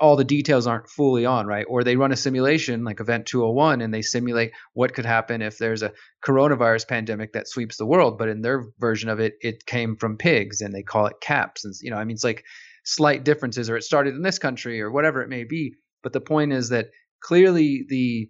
[0.00, 1.66] all the details aren't fully on, right?
[1.68, 5.58] Or they run a simulation like Event 201 and they simulate what could happen if
[5.58, 5.92] there's a
[6.24, 10.16] coronavirus pandemic that sweeps the world, but in their version of it, it came from
[10.16, 11.64] pigs and they call it caps.
[11.64, 12.44] And, you know, I mean, it's like
[12.84, 15.74] slight differences or it started in this country or whatever it may be.
[16.02, 16.90] But the point is that
[17.22, 18.28] clearly the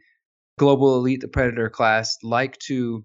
[0.58, 3.04] global elite, the predator class, like to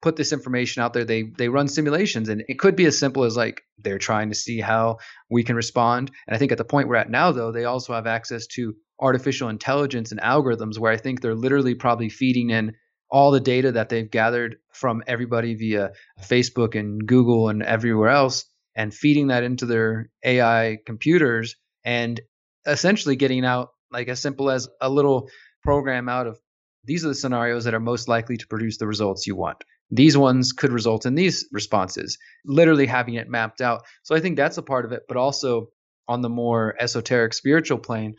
[0.00, 1.04] put this information out there.
[1.04, 4.34] They they run simulations, and it could be as simple as like they're trying to
[4.34, 4.98] see how
[5.30, 6.10] we can respond.
[6.26, 8.74] And I think at the point we're at now, though, they also have access to
[9.00, 12.74] artificial intelligence and algorithms where I think they're literally probably feeding in
[13.10, 18.44] all the data that they've gathered from everybody via Facebook and Google and everywhere else
[18.78, 22.20] and feeding that into their AI computers and
[22.64, 25.28] essentially getting out like as simple as a little
[25.64, 26.38] program out of
[26.84, 29.58] these are the scenarios that are most likely to produce the results you want.
[29.90, 33.82] These ones could result in these responses, literally having it mapped out.
[34.04, 35.68] So I think that's a part of it, but also
[36.06, 38.14] on the more esoteric spiritual plane,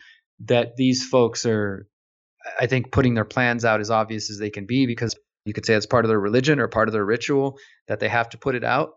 [0.46, 1.88] that these folks are,
[2.60, 5.66] I think, putting their plans out as obvious as they can be because you could
[5.66, 8.38] say it's part of their religion or part of their ritual that they have to
[8.38, 8.92] put it out.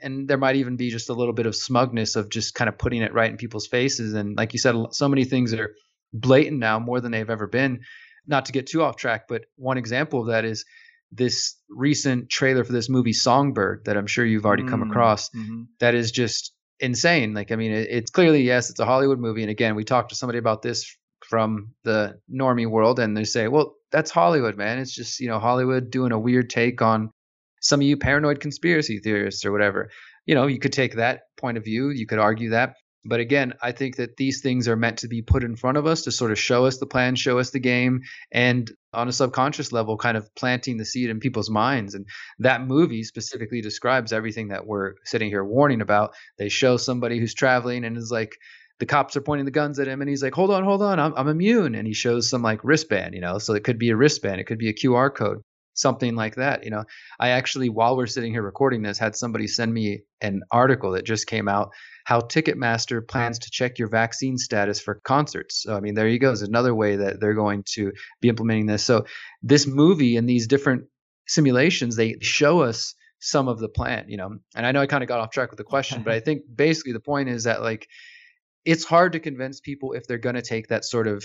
[0.00, 2.78] And there might even be just a little bit of smugness of just kind of
[2.78, 4.14] putting it right in people's faces.
[4.14, 5.74] And like you said, so many things are
[6.12, 7.80] blatant now more than they've ever been.
[8.26, 10.64] Not to get too off track, but one example of that is
[11.10, 15.30] this recent trailer for this movie Songbird that I'm sure you've already mm, come across.
[15.30, 15.62] Mm-hmm.
[15.80, 17.34] That is just insane.
[17.34, 20.10] Like, I mean, it, it's clearly yes, it's a Hollywood movie, and again, we talked
[20.10, 24.78] to somebody about this from the normie world, and they say, well, that's Hollywood, man.
[24.78, 27.10] It's just you know Hollywood doing a weird take on
[27.60, 29.90] some of you paranoid conspiracy theorists or whatever.
[30.26, 31.90] You know, you could take that point of view.
[31.90, 32.74] You could argue that.
[33.04, 35.86] But again, I think that these things are meant to be put in front of
[35.86, 39.12] us to sort of show us the plan, show us the game, and on a
[39.12, 41.94] subconscious level, kind of planting the seed in people's minds.
[41.94, 42.06] And
[42.40, 46.14] that movie specifically describes everything that we're sitting here warning about.
[46.38, 48.36] They show somebody who's traveling and is like,
[48.78, 51.00] the cops are pointing the guns at him and he's like, hold on, hold on,
[51.00, 51.74] I'm, I'm immune.
[51.74, 54.44] And he shows some like wristband, you know, so it could be a wristband, it
[54.44, 55.42] could be a QR code
[55.78, 56.64] something like that.
[56.64, 56.84] You know,
[57.18, 61.04] I actually, while we're sitting here recording this, had somebody send me an article that
[61.04, 61.70] just came out
[62.04, 65.62] how Ticketmaster plans to check your vaccine status for concerts.
[65.62, 66.32] So, I mean, there you go.
[66.32, 68.84] Is another way that they're going to be implementing this.
[68.84, 69.06] So,
[69.42, 70.84] this movie and these different
[71.26, 74.38] simulations, they show us some of the plan, you know.
[74.54, 76.42] And I know I kind of got off track with the question, but I think
[76.52, 77.88] basically the point is that like
[78.64, 81.24] it's hard to convince people if they're going to take that sort of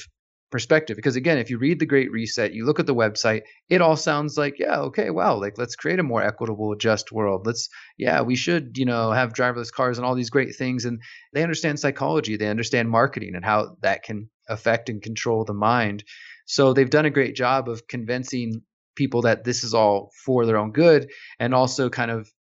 [0.54, 0.96] perspective.
[0.96, 3.98] Because again if you read the great reset you look at the website it all
[3.98, 7.48] sounds like yeah okay wow like let's create a more equitable just world.
[7.48, 10.86] Let's yeah we should you know have driverless cars and all these great things.
[10.86, 11.02] And
[11.34, 16.04] they understand psychology they understand marketing and how that can affect and control the mind.
[16.46, 18.62] So they've done a great job of convincing
[18.96, 22.32] people that this is all for their own good and also kind of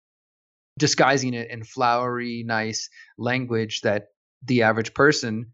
[0.78, 4.08] disguising it in flowery nice language that
[4.44, 5.52] the average person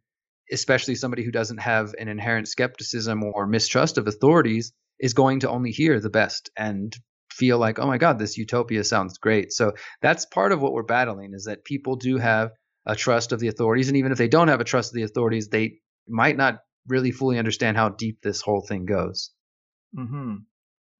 [0.52, 5.50] especially somebody who doesn't have an inherent skepticism or mistrust of authorities, is going to
[5.50, 6.96] only hear the best and
[7.30, 9.52] feel like, oh my God, this utopia sounds great.
[9.52, 12.50] So that's part of what we're battling is that people do have
[12.84, 13.88] a trust of the authorities.
[13.88, 16.58] And even if they don't have a trust of the authorities, they might not
[16.88, 19.30] really fully understand how deep this whole thing goes.
[19.94, 20.36] Hmm.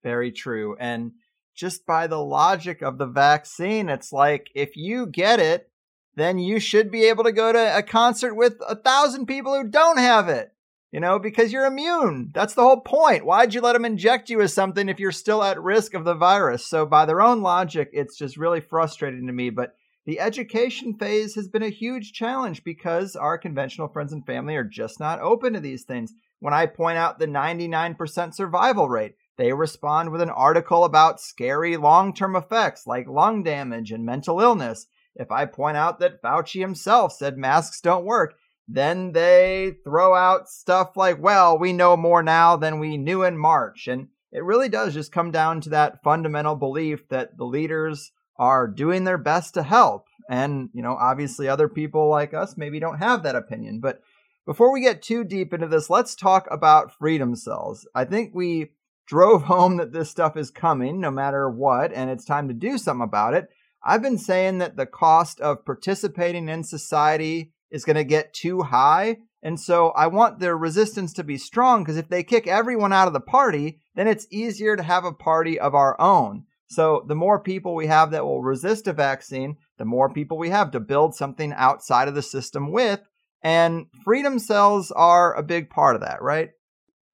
[0.03, 0.77] Very true.
[0.79, 1.13] And
[1.57, 5.71] just by the logic of the vaccine, it's like if you get it,
[6.19, 9.69] then you should be able to go to a concert with a thousand people who
[9.69, 10.53] don't have it.
[10.91, 12.31] You know, because you're immune.
[12.33, 13.27] That's the whole point.
[13.27, 16.15] Why'd you let them inject you with something if you're still at risk of the
[16.15, 16.65] virus?
[16.65, 19.51] So, by their own logic, it's just really frustrating to me.
[19.51, 19.75] But
[20.07, 24.65] the education phase has been a huge challenge because our conventional friends and family are
[24.65, 26.15] just not open to these things.
[26.41, 31.77] When I point out the 99% survival rate, they respond with an article about scary
[31.77, 34.87] long term effects like lung damage and mental illness.
[35.19, 38.35] If I point out that Fauci himself said masks don't work,
[38.69, 43.37] then they throw out stuff like, well, we know more now than we knew in
[43.37, 43.89] March.
[43.89, 48.69] And it really does just come down to that fundamental belief that the leaders are
[48.69, 50.07] doing their best to help.
[50.31, 53.81] And, you know, obviously other people like us maybe don't have that opinion.
[53.81, 54.03] But
[54.45, 57.89] before we get too deep into this, let's talk about freedom cells.
[57.95, 58.73] I think we
[59.07, 62.77] drove home that this stuff is coming no matter what, and it's time to do
[62.77, 63.49] something about it.
[63.83, 68.63] I've been saying that the cost of participating in society is going to get too
[68.63, 69.19] high.
[69.43, 73.07] And so I want their resistance to be strong because if they kick everyone out
[73.07, 76.45] of the party, then it's easier to have a party of our own.
[76.71, 80.51] So the more people we have that will resist a vaccine, the more people we
[80.51, 83.01] have to build something outside of the system with.
[83.43, 86.51] And freedom cells are a big part of that, right?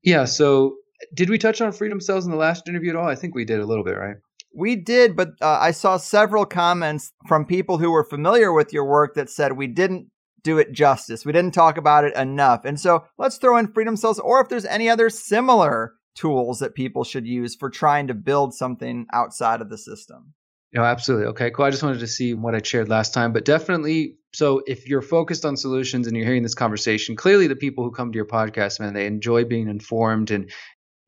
[0.03, 0.25] Yeah.
[0.25, 0.77] So
[1.13, 3.09] did we touch on freedom cells in the last interview at all?
[3.09, 4.17] I think we did a little bit, right?
[4.55, 8.85] We did, but uh, I saw several comments from people who were familiar with your
[8.85, 10.11] work that said we didn't
[10.45, 11.25] do it justice.
[11.27, 12.65] We didn't talk about it enough.
[12.65, 16.75] And so let's throw in freedom cells or if there's any other similar tools that
[16.75, 20.35] people should use for trying to build something outside of the system.
[20.73, 21.27] No, absolutely.
[21.29, 21.65] Okay, cool.
[21.65, 24.17] I just wanted to see what I shared last time, but definitely.
[24.33, 27.93] So, if you're focused on solutions and you're hearing this conversation, clearly the people who
[27.93, 30.51] come to your podcast, man, they enjoy being informed and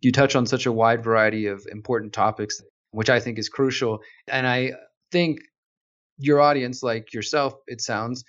[0.00, 4.00] you touch on such a wide variety of important topics which I think is crucial.
[4.28, 4.72] And I
[5.12, 5.40] think
[6.18, 8.24] your audience, like yourself, it sounds,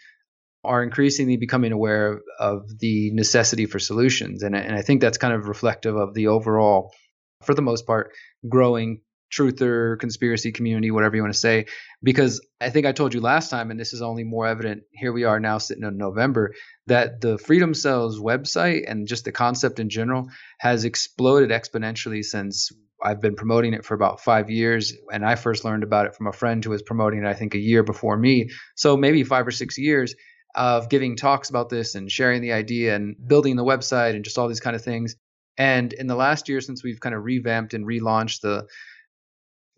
[0.64, 4.44] are increasingly becoming aware of, the necessity for solutions.
[4.44, 6.94] And, and I think that's kind of reflective of the overall,
[7.44, 8.12] for the most part,
[8.48, 11.66] growing truther conspiracy community whatever you want to say
[12.02, 15.12] because i think i told you last time and this is only more evident here
[15.12, 16.54] we are now sitting in november
[16.86, 22.72] that the freedom cells website and just the concept in general has exploded exponentially since
[23.04, 26.28] I've been promoting it for about five years, and I first learned about it from
[26.28, 28.50] a friend who was promoting it, I think, a year before me.
[28.76, 30.16] So maybe five or six years
[30.56, 34.38] of giving talks about this and sharing the idea and building the website and just
[34.38, 35.16] all these kind of things.
[35.58, 38.68] And in the last year, since we've kind of revamped and relaunched the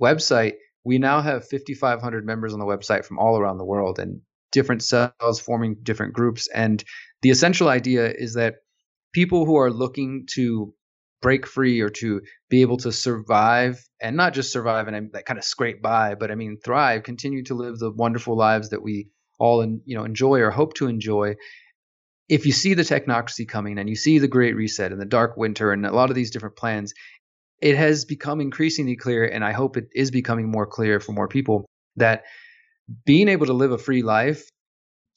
[0.01, 0.53] website,
[0.85, 4.81] we now have 5,500 members on the website from all around the world and different
[4.81, 6.47] cells forming different groups.
[6.53, 6.83] And
[7.21, 8.55] the essential idea is that
[9.13, 10.73] people who are looking to
[11.21, 15.37] break free or to be able to survive and not just survive and that kind
[15.37, 19.09] of scrape by, but I mean thrive, continue to live the wonderful lives that we
[19.39, 21.35] all in, you know enjoy or hope to enjoy.
[22.27, 25.35] If you see the technocracy coming and you see the Great Reset and the Dark
[25.35, 26.93] Winter and a lot of these different plans,
[27.61, 31.27] it has become increasingly clear, and I hope it is becoming more clear for more
[31.27, 32.23] people that
[33.05, 34.49] being able to live a free life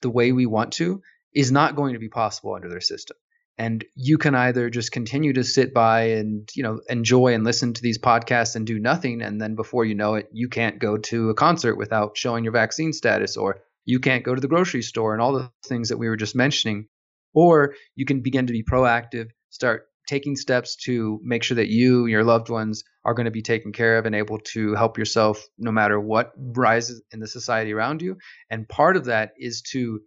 [0.00, 1.00] the way we want to
[1.34, 3.16] is not going to be possible under their system
[3.62, 7.72] and you can either just continue to sit by and you know enjoy and listen
[7.72, 10.96] to these podcasts and do nothing and then before you know it you can't go
[10.96, 14.82] to a concert without showing your vaccine status or you can't go to the grocery
[14.82, 16.88] store and all the things that we were just mentioning.
[17.34, 22.00] Or you can begin to be proactive start taking steps to make sure that you
[22.02, 24.98] and your loved ones are going to be taken care of and able to help
[24.98, 28.16] yourself no matter what rises in the society around you.
[28.50, 30.00] And part of that is to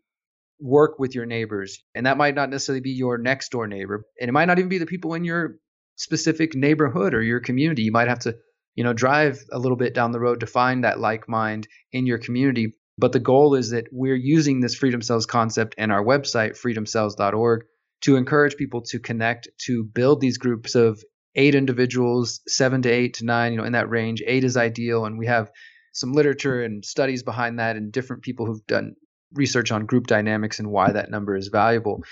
[0.60, 1.84] work with your neighbors.
[1.93, 4.06] And that might not necessarily be your next door neighbor.
[4.20, 5.58] And it might not even be the people in your
[5.95, 7.84] specific neighborhood or your community.
[7.84, 8.36] You might have to,
[8.76, 12.06] you know, drive a little bit down the road to find that like mind in
[12.06, 12.74] your community.
[12.97, 17.66] But the goal is that we're using this Freedom Cells concept and our website, freedomcells.org,
[18.01, 21.01] to encourage people to connect, to build these groups of
[21.36, 24.24] eight individuals, seven to eight to nine, you know, in that range.
[24.26, 25.06] Eight is ideal.
[25.06, 25.51] And we have
[25.91, 28.95] some literature and studies behind that and different people who've done
[29.36, 32.03] research on group dynamics and why that number is valuable.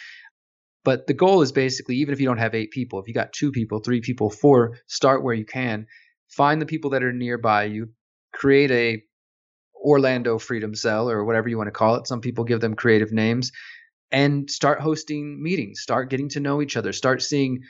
[0.83, 3.33] But the goal is basically, even if you don't have eight people, if you got
[3.33, 5.87] two people, three people, four, start where you can.
[6.29, 7.89] Find the people that are nearby you,
[8.33, 9.03] create a
[9.75, 12.07] Orlando Freedom Cell or whatever you want to call it.
[12.07, 13.51] Some people give them creative names
[14.11, 17.61] and start hosting meetings, start getting to know each other, start seeing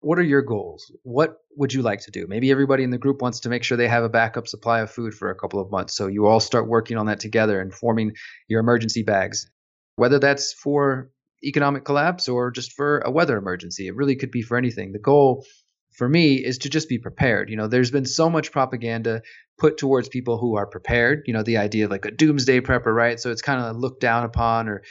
[0.00, 0.90] what are your goals?
[1.02, 2.26] What would you like to do?
[2.26, 4.90] Maybe everybody in the group wants to make sure they have a backup supply of
[4.90, 5.94] food for a couple of months.
[5.94, 8.12] So you all start working on that together and forming
[8.48, 9.50] your emergency bags,
[9.96, 11.10] whether that's for
[11.44, 13.88] economic collapse or just for a weather emergency.
[13.88, 14.92] It really could be for anything.
[14.92, 15.44] The goal
[15.92, 17.50] for me is to just be prepared.
[17.50, 19.22] You know, there's been so much propaganda
[19.58, 21.24] put towards people who are prepared.
[21.26, 23.20] You know, the idea of like a doomsday prepper, right?
[23.20, 24.82] So it's kind of looked down upon or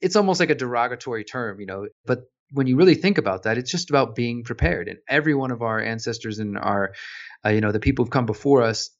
[0.00, 1.88] it's almost like a derogatory term, you know.
[2.04, 4.88] But when you really think about that, it's just about being prepared.
[4.88, 6.94] And every one of our ancestors and our,
[7.44, 8.90] uh, you know, the people who've come before us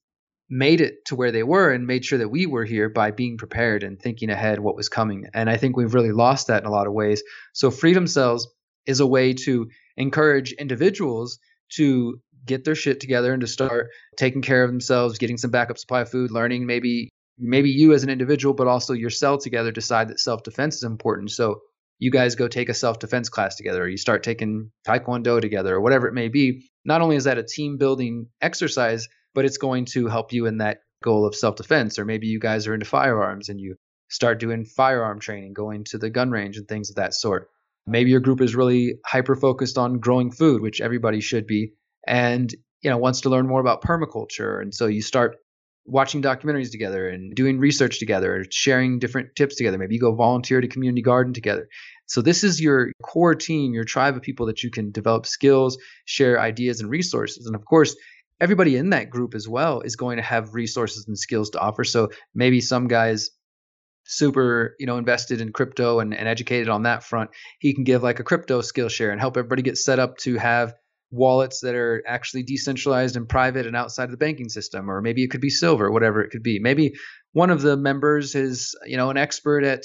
[0.48, 3.38] made it to where they were and made sure that we were here by being
[3.38, 5.26] prepared and thinking ahead what was coming.
[5.32, 7.22] And I think we've really lost that in a lot of ways.
[7.52, 8.48] So Freedom Cells
[8.86, 11.38] is a way to encourage individuals
[11.76, 15.78] to get their shit together and to start taking care of themselves, getting some backup
[15.78, 19.70] supply of food, learning maybe maybe you as an individual, but also your cell together
[19.72, 21.30] decide that self defense is important.
[21.30, 21.60] So
[22.02, 25.76] you guys go take a self defense class together, or you start taking Taekwondo together,
[25.76, 26.68] or whatever it may be.
[26.84, 30.58] Not only is that a team building exercise, but it's going to help you in
[30.58, 32.00] that goal of self defense.
[32.00, 33.76] Or maybe you guys are into firearms and you
[34.10, 37.48] start doing firearm training, going to the gun range and things of that sort.
[37.86, 41.74] Maybe your group is really hyper focused on growing food, which everybody should be,
[42.04, 44.60] and you know wants to learn more about permaculture.
[44.60, 45.36] And so you start
[45.84, 49.78] watching documentaries together and doing research together, sharing different tips together.
[49.78, 51.68] Maybe you go volunteer to community garden together.
[52.06, 55.78] So this is your core team, your tribe of people that you can develop skills,
[56.04, 57.46] share ideas and resources.
[57.46, 57.96] And of course,
[58.40, 61.84] everybody in that group as well is going to have resources and skills to offer.
[61.84, 63.30] So maybe some guys
[64.04, 67.30] super you know invested in crypto and, and educated on that front
[67.60, 70.36] he can give like a crypto skill share and help everybody get set up to
[70.36, 70.74] have
[71.12, 75.22] wallets that are actually decentralized and private and outside of the banking system or maybe
[75.22, 76.58] it could be silver whatever it could be.
[76.58, 76.94] Maybe
[77.32, 79.84] one of the members is you know an expert at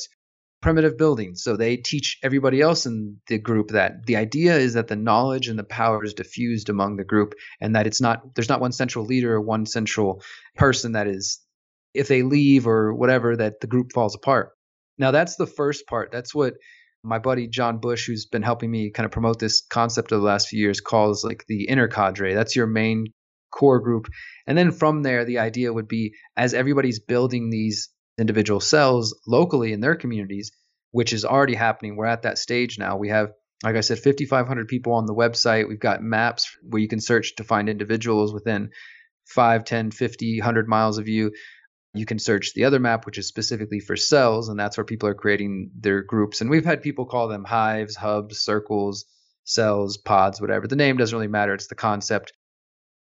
[0.61, 4.05] primitive buildings so they teach everybody else in the group that.
[4.05, 7.75] The idea is that the knowledge and the power is diffused among the group and
[7.75, 10.23] that it's not there's not one central leader or one central
[10.55, 11.39] person that is
[11.93, 14.51] if they leave or whatever that the group falls apart.
[14.97, 16.11] Now that's the first part.
[16.11, 16.53] That's what
[17.03, 20.25] my buddy John Bush, who's been helping me kind of promote this concept of the
[20.25, 22.33] last few years, calls like the inner cadre.
[22.33, 23.07] That's your main
[23.51, 24.07] core group.
[24.45, 29.73] And then from there, the idea would be as everybody's building these individual cells locally
[29.73, 30.51] in their communities,
[30.91, 31.95] which is already happening.
[31.95, 32.97] We're at that stage now.
[32.97, 33.31] We have,
[33.63, 35.67] like I said, 5,500 people on the website.
[35.67, 38.69] We've got maps where you can search to find individuals within
[39.27, 41.31] 5, 10, 50, 100 miles of you.
[41.97, 45.09] You can search the other map, which is specifically for cells, and that's where people
[45.09, 46.41] are creating their groups.
[46.41, 49.05] And we've had people call them hives, hubs, circles,
[49.43, 50.67] cells, pods, whatever.
[50.67, 52.33] The name doesn't really matter, it's the concept.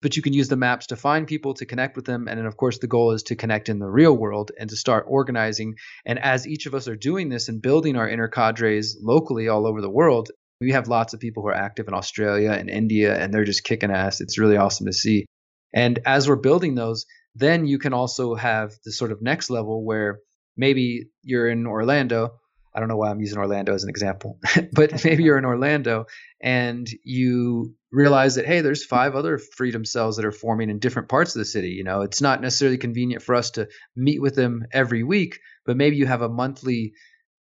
[0.02, 2.28] But you can use the maps to find people, to connect with them.
[2.28, 4.76] And then, of course, the goal is to connect in the real world and to
[4.76, 5.76] start organizing.
[6.06, 9.66] And as each of us are doing this and building our inner cadres locally all
[9.66, 10.30] over the world,
[10.62, 13.64] we have lots of people who are active in Australia and India, and they're just
[13.64, 14.22] kicking ass.
[14.22, 15.26] It's really awesome to see.
[15.74, 17.06] And as we're building those,
[17.36, 20.20] then you can also have the sort of next level where
[20.56, 22.40] maybe you're in Orlando.
[22.74, 24.40] I don't know why I'm using Orlando as an example,
[24.74, 26.06] but maybe you're in Orlando
[26.42, 31.10] and you realize that hey, there's five other freedom cells that are forming in different
[31.10, 31.70] parts of the city.
[31.70, 35.78] You know, it's not necessarily convenient for us to meet with them every week, but
[35.78, 36.94] maybe you have a monthly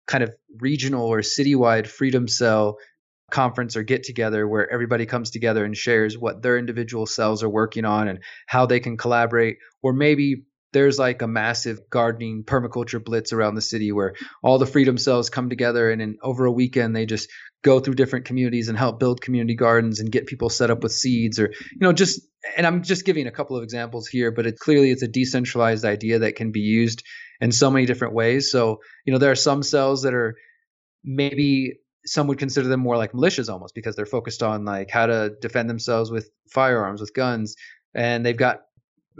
[0.06, 2.78] kind of regional or citywide freedom cell
[3.32, 7.50] conference or get together where everybody comes together and shares what their individual cells are
[7.50, 9.58] working on and how they can collaborate.
[9.82, 14.14] Or maybe there's like a massive gardening permaculture blitz around the city where
[14.44, 17.30] all the freedom cells come together and in over a weekend they just
[17.64, 20.92] go through different communities and help build community gardens and get people set up with
[20.92, 22.22] seeds or you know just
[22.56, 25.86] and I'm just giving a couple of examples here but it clearly it's a decentralized
[25.86, 27.04] idea that can be used
[27.40, 28.52] in so many different ways.
[28.52, 30.36] So you know there are some cells that are
[31.04, 35.06] maybe some would consider them more like militias almost because they're focused on like how
[35.06, 37.56] to defend themselves with firearms with guns
[37.94, 38.62] and they've got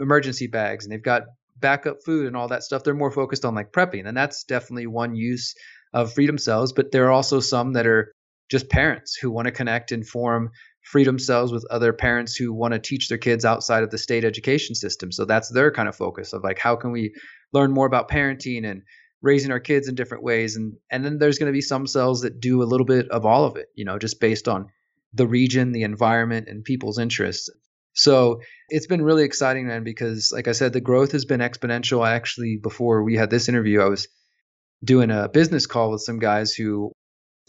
[0.00, 1.22] emergency bags and they've got
[1.56, 2.84] backup food and all that stuff.
[2.84, 5.54] They're more focused on like prepping and that's definitely one use
[5.92, 8.12] of freedom cells but there are also some that are
[8.50, 10.50] just parents who want to connect and form
[10.88, 14.24] freedom cells with other parents who want to teach their kids outside of the state
[14.24, 15.12] education system.
[15.12, 17.14] So that's their kind of focus of like how can we
[17.52, 18.82] learn more about parenting and
[19.22, 22.20] raising our kids in different ways and and then there's going to be some cells
[22.22, 24.66] that do a little bit of all of it you know just based on
[25.12, 27.50] the region the environment and people's interests.
[27.94, 32.04] So it's been really exciting man because like i said the growth has been exponential.
[32.04, 34.08] I actually before we had this interview i was
[34.84, 36.92] doing a business call with some guys who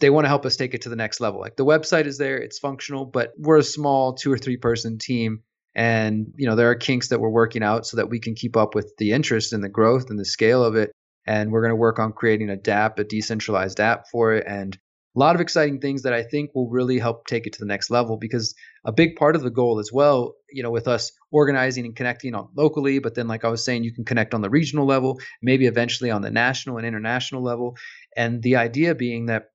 [0.00, 1.40] they want to help us take it to the next level.
[1.40, 4.98] Like the website is there it's functional but we're a small two or three person
[4.98, 5.42] team
[5.74, 8.56] and you know there are kinks that we're working out so that we can keep
[8.56, 10.90] up with the interest and the growth and the scale of it
[11.26, 14.78] and we're going to work on creating a DApp, a decentralized app for it, and
[15.16, 17.66] a lot of exciting things that I think will really help take it to the
[17.66, 18.16] next level.
[18.16, 18.54] Because
[18.84, 22.34] a big part of the goal as well, you know, with us organizing and connecting
[22.34, 25.18] on locally, but then like I was saying, you can connect on the regional level,
[25.42, 27.76] maybe eventually on the national and international level,
[28.16, 29.49] and the idea being that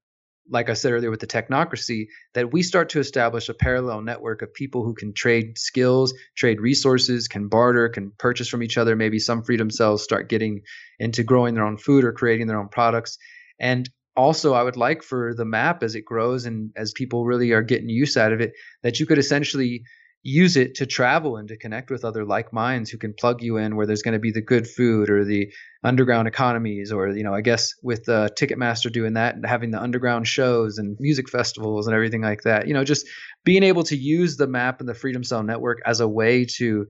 [0.49, 4.41] like I said earlier with the technocracy, that we start to establish a parallel network
[4.41, 8.95] of people who can trade skills, trade resources, can barter, can purchase from each other.
[8.95, 10.61] Maybe some freedom cells start getting
[10.99, 13.17] into growing their own food or creating their own products.
[13.59, 17.51] And also, I would like for the map as it grows and as people really
[17.51, 19.83] are getting use out of it, that you could essentially
[20.27, 23.57] use it to travel and to connect with other like minds who can plug you
[23.57, 25.53] in where there's going to be the good food or the
[25.83, 29.79] underground economies or you know i guess with uh, ticketmaster doing that and having the
[29.79, 33.05] underground shows and music festivals and everything like that you know just
[33.43, 36.87] being able to use the map and the freedom cell network as a way to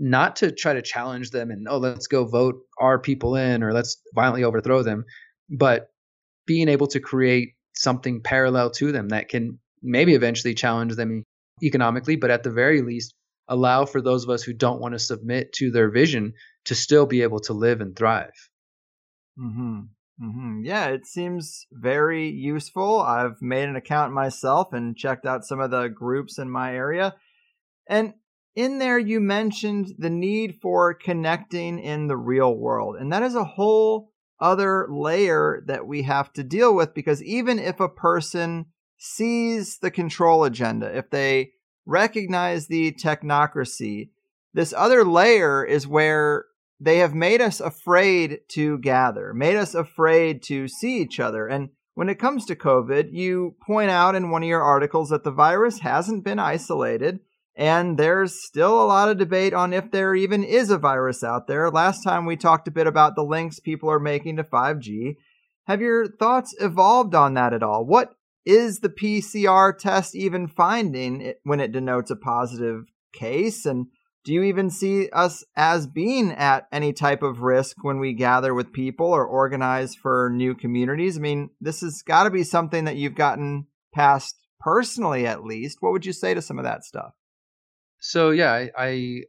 [0.00, 3.72] not to try to challenge them and oh let's go vote our people in or
[3.72, 5.04] let's violently overthrow them
[5.48, 5.86] but
[6.46, 11.24] being able to create something parallel to them that can maybe eventually challenge them
[11.62, 13.14] economically, but at the very least,
[13.48, 16.34] allow for those of us who don't want to submit to their vision
[16.66, 18.48] to still be able to live and thrive.
[19.36, 19.80] Hmm.
[20.22, 20.64] Mm-hmm.
[20.64, 23.00] Yeah, it seems very useful.
[23.00, 27.14] I've made an account myself and checked out some of the groups in my area.
[27.88, 28.12] And
[28.54, 32.96] in there, you mentioned the need for connecting in the real world.
[32.96, 37.58] And that is a whole other layer that we have to deal with because even
[37.58, 38.66] if a person
[39.02, 41.52] sees the control agenda, if they
[41.86, 44.10] recognize the technocracy,
[44.52, 46.44] this other layer is where
[46.78, 51.46] they have made us afraid to gather, made us afraid to see each other.
[51.46, 55.24] And when it comes to COVID, you point out in one of your articles that
[55.24, 57.20] the virus hasn't been isolated.
[57.56, 61.46] And there's still a lot of debate on if there even is a virus out
[61.46, 61.70] there.
[61.70, 65.16] Last time we talked a bit about the links people are making to 5G.
[65.64, 67.84] Have your thoughts evolved on that at all?
[67.84, 68.14] What
[68.44, 73.66] is the PCR test even finding it when it denotes a positive case?
[73.66, 73.86] And
[74.24, 78.52] do you even see us as being at any type of risk when we gather
[78.52, 81.16] with people or organize for new communities?
[81.16, 85.78] I mean, this has got to be something that you've gotten past personally, at least.
[85.80, 87.12] What would you say to some of that stuff?
[88.00, 89.22] So, yeah, I, I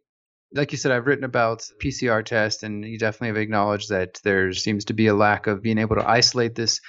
[0.54, 4.52] like you said, I've written about PCR test, and you definitely have acknowledged that there
[4.54, 6.82] seems to be a lack of being able to isolate this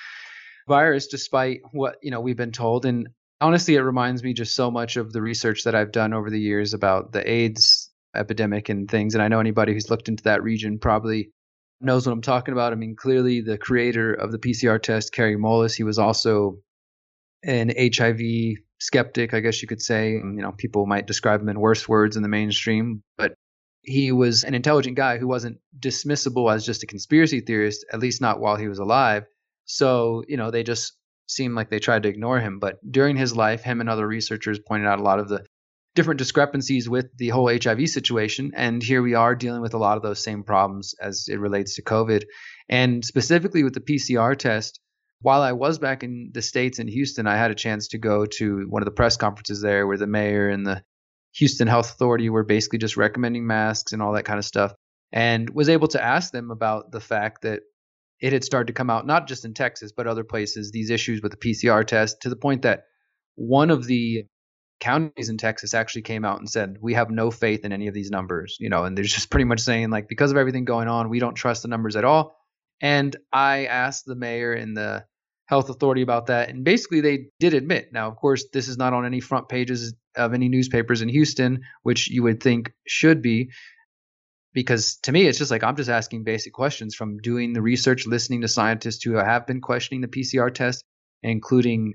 [0.69, 2.87] virus, despite what you know we've been told.
[2.87, 3.09] And
[3.41, 6.41] honestly, it reminds me just so much of the research that I've done over the
[6.41, 9.15] years about the AIDS epidemic and things.
[9.15, 11.31] And I know anybody who's looked into that region probably
[11.81, 12.73] knows what I'm talking about.
[12.73, 16.59] I mean, clearly the creator of the PCR test, Kary Mullis, he was also
[17.43, 18.21] an HIV
[18.79, 20.13] skeptic, I guess you could say.
[20.13, 23.35] You know, people might describe him in worse words in the mainstream, but
[23.83, 28.21] he was an intelligent guy who wasn't dismissible as just a conspiracy theorist, at least
[28.21, 29.25] not while he was alive.
[29.65, 30.95] So, you know, they just
[31.29, 32.59] seemed like they tried to ignore him.
[32.59, 35.45] But during his life, him and other researchers pointed out a lot of the
[35.95, 38.53] different discrepancies with the whole HIV situation.
[38.55, 41.75] And here we are dealing with a lot of those same problems as it relates
[41.77, 42.25] to COVID.
[42.69, 44.81] And specifically with the PCR test,
[45.21, 48.27] while I was back in the States in Houston, I had a chance to go
[48.27, 50.83] to one of the press conferences there where the mayor and the
[51.35, 54.75] Houston Health Authority were basically just recommending masks and all that kind of stuff.
[55.13, 57.61] And was able to ask them about the fact that
[58.23, 61.20] it had started to come out, not just in Texas, but other places, these issues
[61.20, 62.85] with the PCR test to the point that
[63.35, 64.25] one of the
[64.79, 67.95] counties in Texas actually came out and said, We have no faith in any of
[67.95, 70.87] these numbers, you know, and they're just pretty much saying, like, because of everything going
[70.87, 72.37] on, we don't trust the numbers at all.
[72.81, 75.05] And I asked the mayor and the
[75.47, 77.93] health authority about that, and basically they did admit.
[77.93, 81.62] Now, of course, this is not on any front pages of any newspapers in Houston,
[81.83, 83.51] which you would think should be,
[84.53, 88.07] because to me it's just like i'm just asking basic questions from doing the research
[88.07, 90.85] listening to scientists who have been questioning the pcr test
[91.23, 91.95] including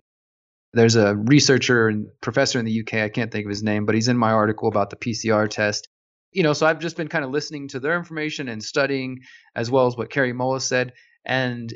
[0.73, 3.95] there's a researcher and professor in the uk i can't think of his name but
[3.95, 5.87] he's in my article about the pcr test.
[6.31, 9.19] You know so i've just been kind of listening to their information and studying
[9.55, 10.93] as well as what Kary Mullis said.
[11.25, 11.73] And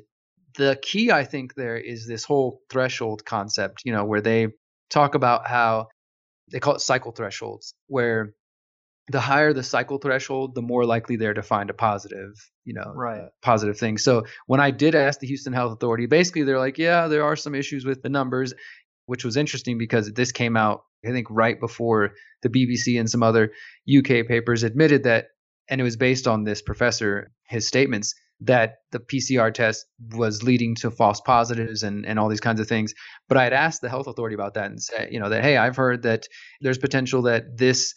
[0.58, 4.48] the key i think there is this whole threshold concept you know where they
[4.90, 5.88] talk about how
[6.52, 8.34] they call it cycle thresholds where
[9.12, 12.32] the higher the cycle threshold, the more likely they're to find a positive,
[12.66, 13.30] you know, right.
[13.42, 13.98] positive thing.
[13.98, 17.36] So when I did ask the Houston Health Authority, basically they're like, yeah, there are
[17.36, 18.54] some issues with the numbers,
[19.06, 23.24] which was interesting because this came out, I think, right before the BBC and some
[23.24, 23.52] other
[23.90, 25.28] UK papers admitted that,
[25.70, 30.74] and it was based on this professor, his statements that the PCR test was leading
[30.76, 32.94] to false positives and, and all these kinds of things.
[33.30, 35.58] But I had asked the health authority about that and said, you know, that, hey,
[35.58, 36.26] I've heard that
[36.60, 37.94] there's potential that this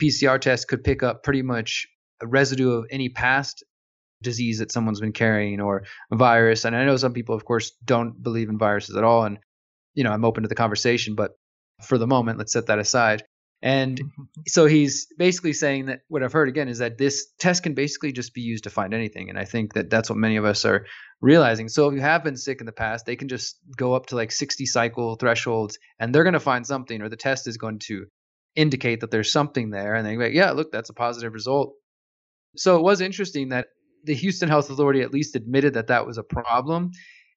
[0.00, 1.86] PCR test could pick up pretty much
[2.20, 3.64] a residue of any past
[4.22, 6.64] disease that someone's been carrying or a virus.
[6.64, 9.24] And I know some people, of course, don't believe in viruses at all.
[9.24, 9.38] And,
[9.94, 11.32] you know, I'm open to the conversation, but
[11.82, 13.24] for the moment, let's set that aside.
[13.62, 14.22] And mm-hmm.
[14.46, 18.12] so he's basically saying that what I've heard again is that this test can basically
[18.12, 19.30] just be used to find anything.
[19.30, 20.86] And I think that that's what many of us are
[21.20, 21.68] realizing.
[21.68, 24.16] So if you have been sick in the past, they can just go up to
[24.16, 27.78] like 60 cycle thresholds and they're going to find something, or the test is going
[27.80, 28.06] to
[28.56, 29.94] indicate that there's something there.
[29.94, 31.74] And they go, yeah, look, that's a positive result.
[32.56, 33.66] So it was interesting that
[34.04, 36.90] the Houston Health Authority at least admitted that that was a problem.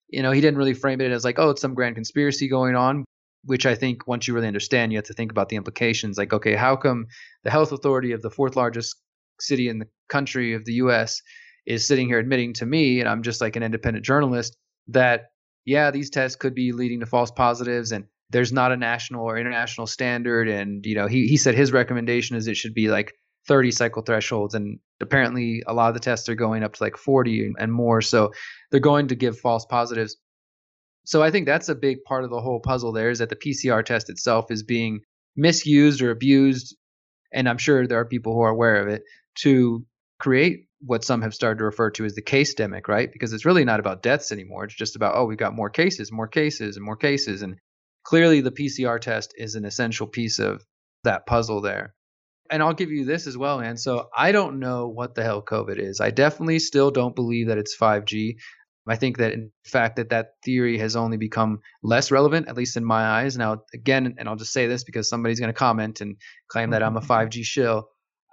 [0.09, 2.75] You know, he didn't really frame it as like, oh, it's some grand conspiracy going
[2.75, 3.05] on,
[3.43, 6.17] which I think once you really understand, you have to think about the implications.
[6.17, 7.07] Like, okay, how come
[7.43, 8.95] the health authority of the fourth largest
[9.39, 11.21] city in the country of the US
[11.65, 14.55] is sitting here admitting to me, and I'm just like an independent journalist,
[14.87, 15.25] that
[15.65, 19.37] yeah, these tests could be leading to false positives and there's not a national or
[19.37, 20.47] international standard.
[20.47, 23.13] And, you know, he, he said his recommendation is it should be like
[23.47, 24.53] 30 cycle thresholds.
[24.53, 28.01] And apparently a lot of the tests are going up to like 40 and more.
[28.01, 28.31] So
[28.69, 30.17] they're going to give false positives.
[31.05, 33.35] So I think that's a big part of the whole puzzle there is that the
[33.35, 35.01] PCR test itself is being
[35.35, 36.75] misused or abused.
[37.33, 39.03] And I'm sure there are people who are aware of it
[39.39, 39.85] to
[40.19, 43.11] create what some have started to refer to as the case demic, right?
[43.11, 44.65] Because it's really not about deaths anymore.
[44.65, 47.41] It's just about, oh, we've got more cases, more cases, and more cases.
[47.41, 47.57] And
[48.09, 50.65] clearly the PCR test is an essential piece of
[51.03, 51.93] that puzzle there.
[52.49, 53.77] And I'll give you this as well, man.
[53.77, 56.01] So I don't know what the hell COVID is.
[56.01, 58.37] I definitely still don't believe that it's 5G.
[58.87, 62.77] I think that in fact that that theory has only become less relevant, at least
[62.77, 63.37] in my eyes.
[63.37, 66.15] Now, again, and I'll just say this because somebody's going to comment and
[66.47, 67.11] claim that I'm a mm-hmm.
[67.11, 67.89] 5G shill.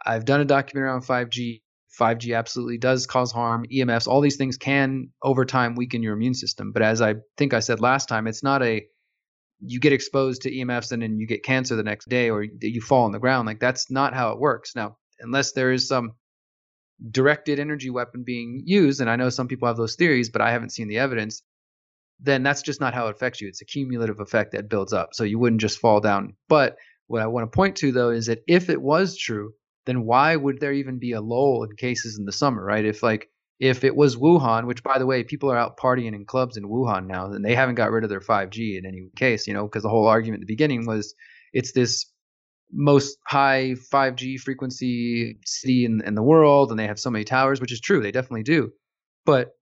[0.07, 1.61] I've done a documentary on 5G.
[2.01, 3.67] 5G absolutely does cause harm.
[3.71, 6.73] EMFs, all these things can over time weaken your immune system.
[6.73, 8.87] But as I think I said last time, it's not a
[9.61, 12.81] you get exposed to EMFs and then you get cancer the next day or you
[12.81, 13.47] fall on the ground.
[13.47, 14.77] Like that's not how it works.
[14.77, 16.13] Now, unless there is some
[17.11, 20.51] directed energy weapon being used, and I know some people have those theories, but I
[20.51, 21.43] haven't seen the evidence,
[22.21, 23.49] then that's just not how it affects you.
[23.49, 25.11] It's a cumulative effect that builds up.
[25.13, 26.35] So you wouldn't just fall down.
[26.49, 26.77] But
[27.07, 29.53] what I want to point to though is that if it was true,
[29.85, 32.85] then why would there even be a lull in cases in the summer, right?
[32.85, 33.29] If like
[33.59, 36.65] if it was Wuhan, which by the way, people are out partying in clubs in
[36.65, 39.65] Wuhan now, and they haven't got rid of their 5G in any case, you know,
[39.65, 41.15] because the whole argument at the beginning was
[41.53, 42.07] it's this
[42.73, 47.61] most high 5G frequency city in, in the world, and they have so many towers,
[47.61, 48.73] which is true, they definitely do.
[49.25, 49.53] But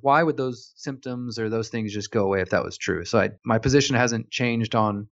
[0.00, 3.04] why would those symptoms or those things just go away if that was true?
[3.04, 5.08] So I, my position hasn't changed on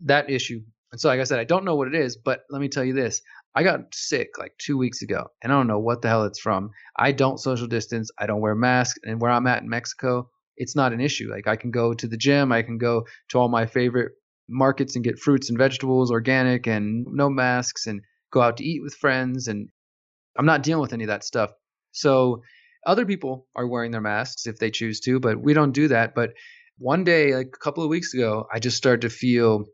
[0.00, 0.60] that issue.
[0.92, 2.84] And so, like I said, I don't know what it is, but let me tell
[2.84, 3.22] you this:
[3.54, 6.38] I got sick like two weeks ago, and I don't know what the hell it's
[6.38, 6.70] from.
[6.96, 8.10] I don't social distance.
[8.18, 11.30] I don't wear masks, and where I'm at in Mexico, it's not an issue.
[11.30, 14.12] Like I can go to the gym, I can go to all my favorite
[14.48, 18.82] markets and get fruits and vegetables, organic, and no masks, and go out to eat
[18.82, 19.68] with friends, and
[20.38, 21.50] I'm not dealing with any of that stuff.
[21.92, 22.42] So
[22.86, 26.14] other people are wearing their masks if they choose to, but we don't do that.
[26.14, 26.30] But
[26.78, 29.64] one day, like a couple of weeks ago, I just started to feel,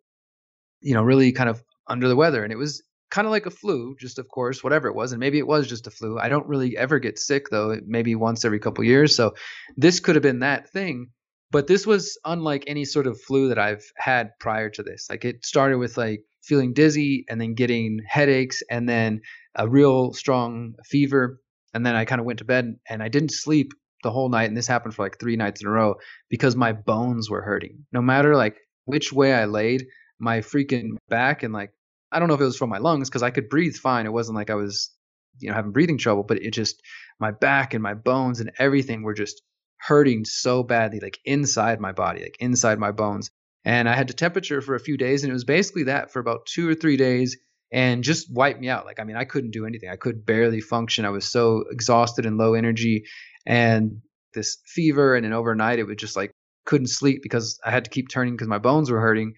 [0.80, 3.50] you know, really kind of under the weather, and it was kind of like a
[3.50, 6.18] flu, just of course, whatever it was, and maybe it was just a flu.
[6.18, 9.14] I don't really ever get sick though, maybe once every couple years.
[9.14, 9.34] So
[9.76, 11.08] this could have been that thing,
[11.50, 15.06] but this was unlike any sort of flu that I've had prior to this.
[15.08, 19.20] Like it started with like feeling dizzy and then getting headaches and then
[19.54, 21.40] a real strong fever
[21.74, 24.48] and then I kind of went to bed and I didn't sleep the whole night
[24.48, 25.96] and this happened for like 3 nights in a row
[26.28, 27.86] because my bones were hurting.
[27.92, 29.86] No matter like which way I laid,
[30.18, 31.70] my freaking back and like
[32.16, 34.06] I don't know if it was from my lungs because I could breathe fine.
[34.06, 34.90] It wasn't like I was,
[35.38, 36.80] you know, having breathing trouble, but it just
[37.20, 39.42] my back and my bones and everything were just
[39.76, 43.30] hurting so badly, like inside my body, like inside my bones.
[43.66, 46.20] And I had to temperature for a few days, and it was basically that for
[46.20, 47.36] about two or three days,
[47.70, 48.86] and just wiped me out.
[48.86, 49.90] Like I mean, I couldn't do anything.
[49.90, 51.04] I could barely function.
[51.04, 53.04] I was so exhausted and low energy,
[53.44, 54.00] and
[54.32, 55.16] this fever.
[55.16, 56.30] And then overnight, it would just like
[56.64, 59.34] couldn't sleep because I had to keep turning because my bones were hurting.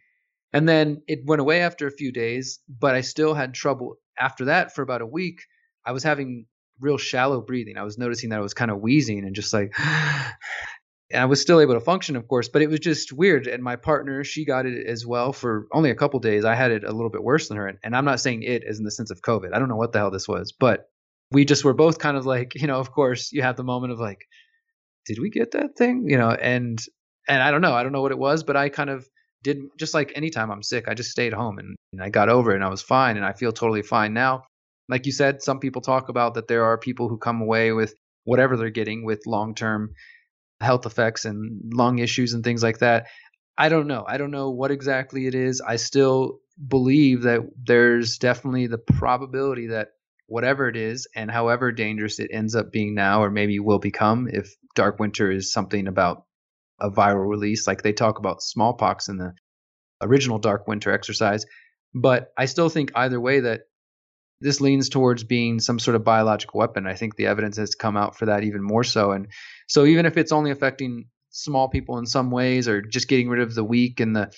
[0.53, 4.47] And then it went away after a few days, but I still had trouble after
[4.47, 5.41] that for about a week.
[5.85, 6.47] I was having
[6.81, 7.77] real shallow breathing.
[7.77, 9.75] I was noticing that I was kind of wheezing and just like
[11.11, 13.47] and I was still able to function, of course, but it was just weird.
[13.47, 16.45] And my partner, she got it as well for only a couple days.
[16.45, 18.79] I had it a little bit worse than her, and I'm not saying it as
[18.79, 19.55] in the sense of COVID.
[19.55, 20.91] I don't know what the hell this was, but
[21.31, 23.93] we just were both kind of like, you know, of course, you have the moment
[23.93, 24.27] of like,
[25.07, 26.31] did we get that thing, you know?
[26.31, 26.79] And
[27.27, 29.09] and I don't know, I don't know what it was, but I kind of
[29.43, 32.53] did just like anytime I'm sick, I just stayed home and, and I got over
[32.53, 34.45] it and I was fine, and I feel totally fine now.
[34.89, 37.95] Like you said, some people talk about that there are people who come away with
[38.25, 39.91] whatever they're getting with long term
[40.61, 43.07] health effects and lung issues and things like that.
[43.57, 44.05] I don't know.
[44.07, 45.61] I don't know what exactly it is.
[45.61, 49.89] I still believe that there's definitely the probability that
[50.27, 54.29] whatever it is and however dangerous it ends up being now or maybe will become
[54.31, 56.25] if dark winter is something about
[56.81, 59.33] a viral release like they talk about smallpox in the
[60.03, 61.45] original dark winter exercise
[61.95, 63.63] but i still think either way that
[64.41, 66.87] this leans towards being some sort of biological weapon.
[66.87, 69.13] I think the evidence has come out for that even more so.
[69.13, 69.29] And
[69.67, 73.43] so even if it's only affecting small people in some ways or just getting rid
[73.43, 74.33] of the weak and the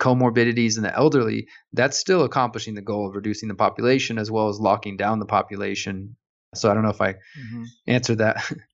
[0.00, 4.48] comorbidities and the elderly, that's still accomplishing the goal of reducing the population as well
[4.48, 6.16] as locking down the population.
[6.54, 7.64] So I don't know if I mm-hmm.
[7.86, 8.50] answered that.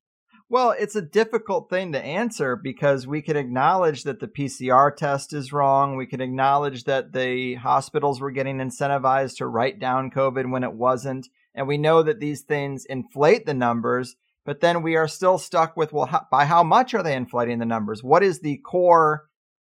[0.53, 5.33] Well, it's a difficult thing to answer because we can acknowledge that the PCR test
[5.33, 5.95] is wrong.
[5.95, 10.73] We can acknowledge that the hospitals were getting incentivized to write down COVID when it
[10.73, 11.29] wasn't.
[11.55, 15.77] And we know that these things inflate the numbers, but then we are still stuck
[15.77, 18.03] with, well, how, by how much are they inflating the numbers?
[18.03, 19.30] What is the core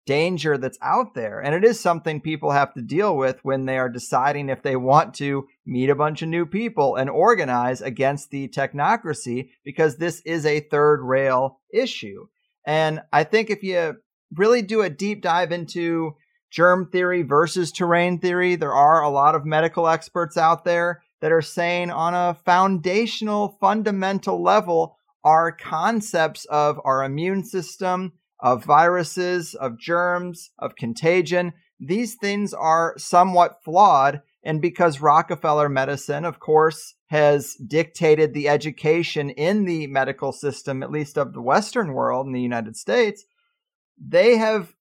[0.08, 1.38] danger that's out there.
[1.38, 4.74] And it is something people have to deal with when they are deciding if they
[4.74, 10.22] want to meet a bunch of new people and organize against the technocracy, because this
[10.22, 12.26] is a third rail issue.
[12.66, 13.96] And I think if you
[14.34, 16.14] really do a deep dive into
[16.50, 21.32] germ theory versus terrain theory, there are a lot of medical experts out there that
[21.32, 29.54] are saying on a foundational, fundamental level, our concepts of our immune system, of viruses,
[29.54, 31.52] of germs, of contagion.
[31.80, 34.22] These things are somewhat flawed.
[34.44, 40.90] And because Rockefeller medicine, of course, has dictated the education in the medical system, at
[40.90, 43.24] least of the Western world in the United States,
[44.00, 44.74] they have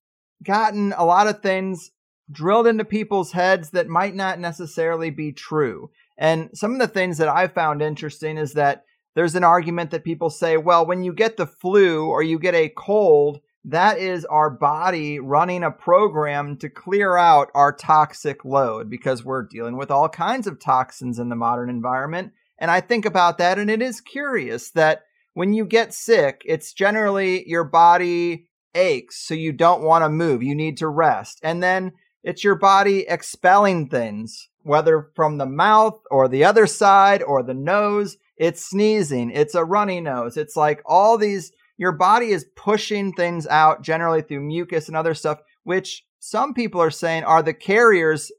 [0.43, 1.91] gotten a lot of things
[2.31, 5.89] drilled into people's heads that might not necessarily be true.
[6.17, 8.83] And some of the things that I found interesting is that
[9.15, 12.53] there's an argument that people say, well, when you get the flu or you get
[12.53, 18.89] a cold, that is our body running a program to clear out our toxic load
[18.89, 22.31] because we're dealing with all kinds of toxins in the modern environment.
[22.57, 25.03] And I think about that, and it is curious that
[25.33, 30.41] when you get sick, it's generally your body aches, so you don't want to move.
[30.41, 31.39] You need to rest.
[31.43, 31.91] And then
[32.23, 37.53] it's your body expelling things, whether from the mouth or the other side or the
[37.53, 38.15] nose.
[38.37, 39.29] It's sneezing.
[39.29, 40.37] It's a runny nose.
[40.37, 45.13] It's like all these your body is pushing things out generally through mucus and other
[45.13, 48.31] stuff, which some people are saying are the carriers.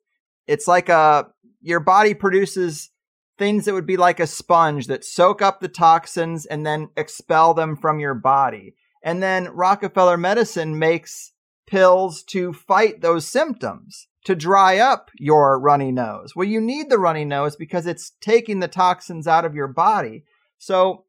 [0.47, 1.29] It's like a,
[1.61, 2.91] your body produces
[3.39, 7.55] things that would be like a sponge that soak up the toxins and then expel
[7.55, 8.75] them from your body.
[9.03, 11.33] And then Rockefeller medicine makes
[11.67, 16.33] pills to fight those symptoms to dry up your runny nose.
[16.35, 20.25] Well, you need the runny nose because it's taking the toxins out of your body.
[20.59, 21.05] So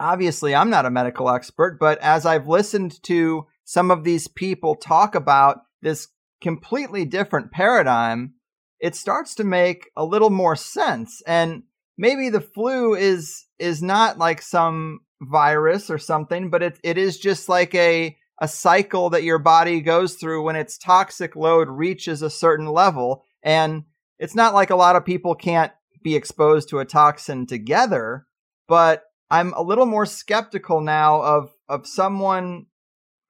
[0.00, 4.74] obviously I'm not a medical expert, but as I've listened to some of these people
[4.74, 6.08] talk about this
[6.40, 8.34] completely different paradigm,
[8.80, 11.22] it starts to make a little more sense.
[11.26, 11.64] And
[11.96, 17.18] maybe the flu is is not like some virus or something, but it it is
[17.18, 22.22] just like a a cycle that your body goes through when its toxic load reaches
[22.22, 23.22] a certain level.
[23.42, 23.84] And
[24.18, 25.72] it's not like a lot of people can't
[26.02, 28.26] be exposed to a toxin together,
[28.66, 32.66] but I'm a little more skeptical now of of someone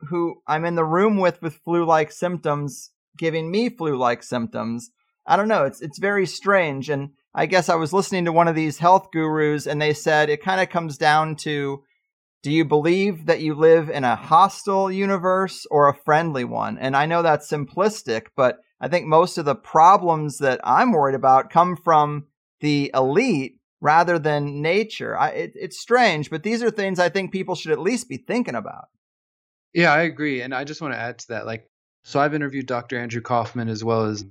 [0.09, 4.91] who I'm in the room with with flu-like symptoms giving me flu-like symptoms.
[5.27, 5.65] I don't know.
[5.65, 9.09] It's it's very strange, and I guess I was listening to one of these health
[9.13, 11.83] gurus, and they said it kind of comes down to
[12.43, 16.79] do you believe that you live in a hostile universe or a friendly one?
[16.79, 21.15] And I know that's simplistic, but I think most of the problems that I'm worried
[21.15, 22.29] about come from
[22.61, 25.17] the elite rather than nature.
[25.17, 28.19] I, it, it's strange, but these are things I think people should at least be
[28.19, 28.89] thinking about.
[29.73, 30.43] Yeah, I agree.
[30.43, 31.47] And I just want to add to that.
[31.47, 31.69] Like,
[32.05, 32.99] so I've interviewed Dr.
[32.99, 34.25] Andrew Kaufman as well as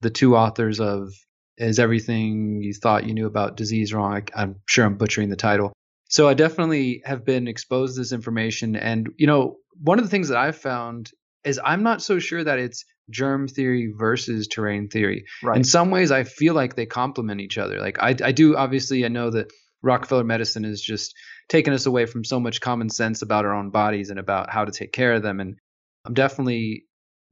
[0.00, 1.12] the two authors of
[1.58, 4.14] Is Everything You Thought You Knew About Disease Wrong?
[4.14, 5.72] I, I'm sure I'm butchering the title.
[6.08, 8.76] So I definitely have been exposed to this information.
[8.76, 11.10] And, you know, one of the things that I've found
[11.44, 15.24] is I'm not so sure that it's germ theory versus terrain theory.
[15.42, 15.56] Right.
[15.56, 17.80] In some ways, I feel like they complement each other.
[17.80, 19.52] Like I, I do obviously I know that
[19.82, 21.14] Rockefeller medicine is just
[21.48, 24.64] taken us away from so much common sense about our own bodies and about how
[24.64, 25.38] to take care of them.
[25.38, 25.56] And
[26.04, 26.84] I'm definitely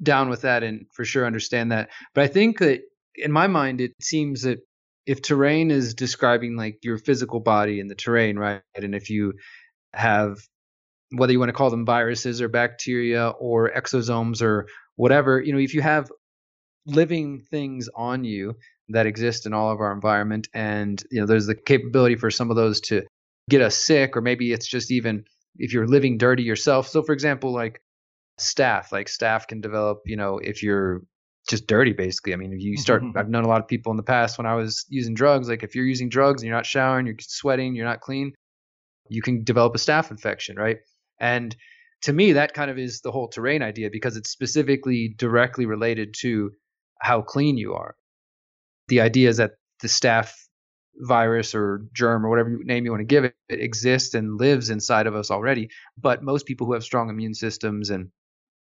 [0.03, 1.91] down with that and for sure understand that.
[2.14, 2.83] But I think that
[3.16, 4.59] in my mind, it seems that
[5.07, 8.62] if terrain is describing like your physical body and the terrain, right?
[8.75, 9.35] And if you
[9.93, 10.39] have
[11.16, 14.66] whether you want to call them viruses or bacteria or exosomes or
[14.97, 16.11] whatever, you know, if you have
[16.86, 18.55] living things on you
[18.88, 22.51] that exist in all of our environment and you know there's the capability for some
[22.51, 23.03] of those to
[23.49, 25.24] get us sick or maybe it's just even
[25.57, 26.86] if you're living dirty yourself.
[26.88, 27.80] So for example like
[28.38, 31.03] staph like staph can develop you know if you're
[31.49, 32.34] just dirty basically.
[32.34, 33.16] I mean if you start mm-hmm.
[33.16, 35.62] i've known a lot of people in the past when i was using drugs like
[35.62, 38.34] if you're using drugs and you're not showering you're sweating you're not clean
[39.09, 40.78] you can develop a staph infection right?
[41.20, 41.55] And
[42.05, 46.14] to me that kind of is the whole terrain idea because it's specifically directly related
[46.20, 46.52] to
[47.00, 47.96] how clean you are.
[48.88, 50.32] The idea is that the staph
[50.96, 54.70] virus or germ or whatever name you want to give it, it exists and lives
[54.70, 55.68] inside of us already
[56.00, 58.11] but most people who have strong immune systems and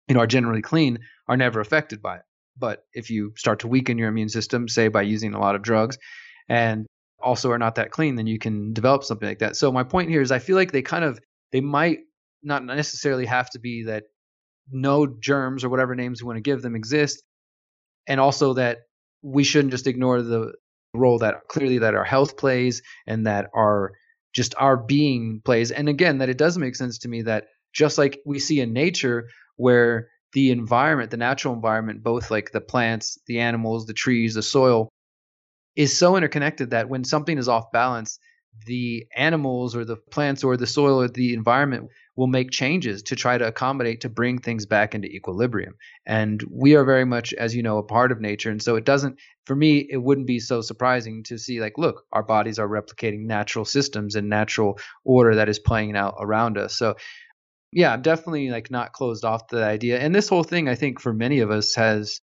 [0.08, 0.98] you know are generally clean
[1.28, 2.24] are never affected by it.
[2.58, 5.62] But if you start to weaken your immune system say by using a lot of
[5.62, 6.00] drugs
[6.50, 6.88] and
[7.20, 9.58] also are not that clean then you can develop something like that.
[9.58, 11.20] So my point here is i feel like they kind of
[11.52, 12.00] they might
[12.48, 14.04] not necessarily have to be that
[14.72, 17.24] no germs or whatever names we want to give them exist.
[18.08, 18.80] And also that
[19.22, 20.54] we shouldn't just ignore the
[20.94, 23.92] role that clearly that our health plays and that our
[24.34, 25.72] just our being plays.
[25.72, 28.74] And again that it does make sense to me that just like we see in
[28.74, 29.28] nature
[29.58, 34.44] where the environment the natural environment both like the plants the animals the trees the
[34.44, 34.90] soil
[35.76, 38.20] is so interconnected that when something is off balance
[38.66, 43.16] the animals or the plants or the soil or the environment will make changes to
[43.16, 45.76] try to accommodate to bring things back into equilibrium.
[46.06, 48.50] And we are very much, as you know, a part of nature.
[48.50, 52.04] And so it doesn't, for me, it wouldn't be so surprising to see, like, look,
[52.12, 56.76] our bodies are replicating natural systems and natural order that is playing out around us.
[56.76, 56.96] So,
[57.72, 60.00] yeah, I'm definitely like not closed off to the idea.
[60.00, 62.20] And this whole thing, I think, for many of us has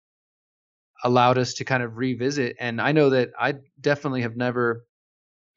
[1.03, 2.57] allowed us to kind of revisit.
[2.61, 4.85] And I know that I definitely have never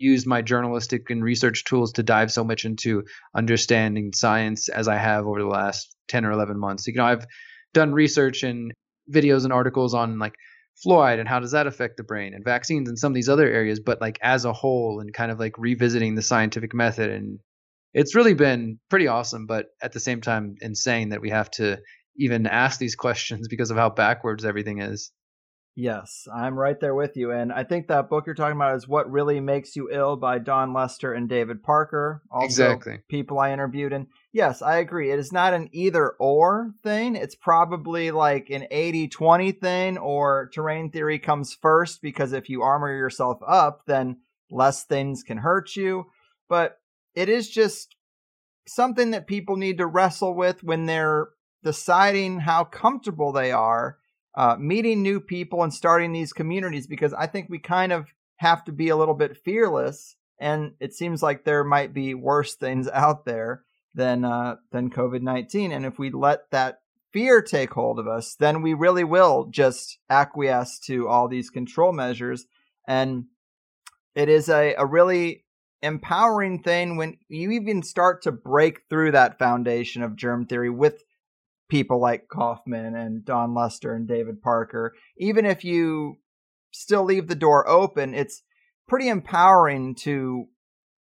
[0.01, 3.03] used my journalistic and research tools to dive so much into
[3.35, 6.87] understanding science as I have over the last 10 or 11 months.
[6.87, 7.25] You know, I've
[7.73, 8.73] done research and
[9.09, 10.33] videos and articles on like
[10.85, 13.47] fluoride and how does that affect the brain and vaccines and some of these other
[13.47, 17.09] areas, but like as a whole and kind of like revisiting the scientific method.
[17.09, 17.39] And
[17.93, 21.79] it's really been pretty awesome, but at the same time, insane that we have to
[22.17, 25.11] even ask these questions because of how backwards everything is.
[25.75, 27.31] Yes, I'm right there with you.
[27.31, 30.37] And I think that book you're talking about is What Really Makes You Ill by
[30.37, 32.21] Dawn Lester and David Parker.
[32.29, 32.99] Also, exactly.
[33.07, 33.93] People I interviewed.
[33.93, 35.11] And yes, I agree.
[35.11, 37.15] It is not an either or thing.
[37.15, 42.61] It's probably like an 80 20 thing, or terrain theory comes first because if you
[42.63, 44.17] armor yourself up, then
[44.49, 46.07] less things can hurt you.
[46.49, 46.79] But
[47.15, 47.95] it is just
[48.67, 51.29] something that people need to wrestle with when they're
[51.63, 53.97] deciding how comfortable they are
[54.35, 58.63] uh, meeting new people and starting these communities because I think we kind of have
[58.65, 60.15] to be a little bit fearless.
[60.39, 63.63] And it seems like there might be worse things out there
[63.93, 65.71] than uh, than COVID nineteen.
[65.71, 69.99] And if we let that fear take hold of us, then we really will just
[70.09, 72.45] acquiesce to all these control measures.
[72.87, 73.25] And
[74.15, 75.43] it is a, a really
[75.81, 81.03] empowering thing when you even start to break through that foundation of germ theory with
[81.71, 86.17] people like Kaufman and Dawn Lester and David Parker, even if you
[86.73, 88.43] still leave the door open, it's
[88.89, 90.49] pretty empowering to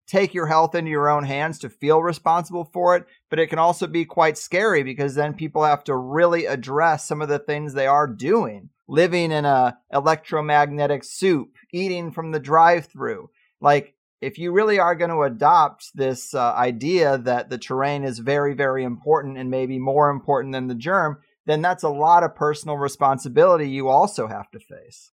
[0.06, 3.58] take your health into your own hands to feel responsible for it, but it can
[3.58, 7.74] also be quite scary because then people have to really address some of the things
[7.74, 8.70] they are doing.
[8.86, 13.28] Living in a electromagnetic soup, eating from the drive-through.
[13.60, 18.18] Like if you really are going to adopt this uh, idea that the terrain is
[18.18, 22.34] very, very important and maybe more important than the germ, then that's a lot of
[22.34, 25.10] personal responsibility you also have to face.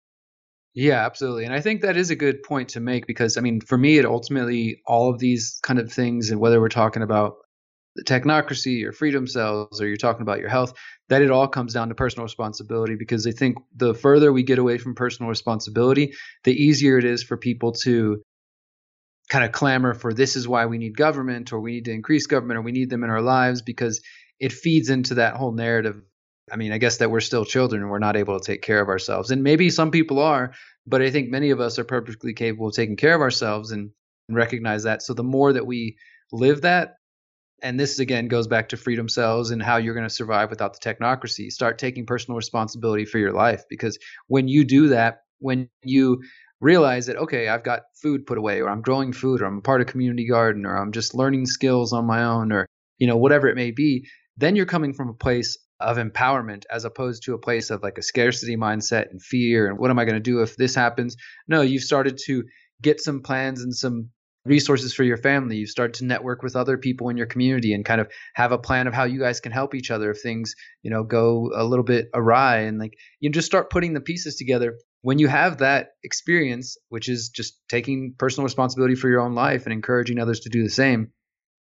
[0.74, 1.44] Yeah, absolutely.
[1.44, 3.98] And I think that is a good point to make because, I mean, for me,
[3.98, 7.34] it ultimately, all of these kind of things, and whether we're talking about
[7.94, 10.72] the technocracy or freedom cells or you're talking about your health,
[11.08, 14.58] that it all comes down to personal responsibility because I think the further we get
[14.58, 18.20] away from personal responsibility, the easier it is for people to
[19.28, 22.26] kind of clamor for this is why we need government or we need to increase
[22.26, 24.02] government or we need them in our lives because
[24.38, 26.00] it feeds into that whole narrative.
[26.52, 28.80] I mean, I guess that we're still children and we're not able to take care
[28.80, 29.30] of ourselves.
[29.30, 30.52] And maybe some people are,
[30.86, 33.90] but I think many of us are perfectly capable of taking care of ourselves and,
[34.28, 35.02] and recognize that.
[35.02, 35.96] So the more that we
[36.32, 36.96] live that,
[37.62, 40.78] and this again goes back to freedom cells and how you're going to survive without
[40.78, 41.50] the technocracy.
[41.50, 46.22] Start taking personal responsibility for your life because when you do that, when you
[46.64, 49.82] realize that okay i've got food put away or i'm growing food or i'm part
[49.82, 52.66] of community garden or i'm just learning skills on my own or
[52.98, 54.06] you know whatever it may be
[54.38, 57.98] then you're coming from a place of empowerment as opposed to a place of like
[57.98, 61.16] a scarcity mindset and fear and what am i going to do if this happens
[61.46, 62.42] no you've started to
[62.80, 64.08] get some plans and some
[64.44, 65.56] resources for your family.
[65.56, 68.58] You start to network with other people in your community and kind of have a
[68.58, 71.64] plan of how you guys can help each other if things, you know, go a
[71.64, 74.76] little bit awry and like you just start putting the pieces together.
[75.04, 79.64] When you have that experience, which is just taking personal responsibility for your own life
[79.64, 81.12] and encouraging others to do the same,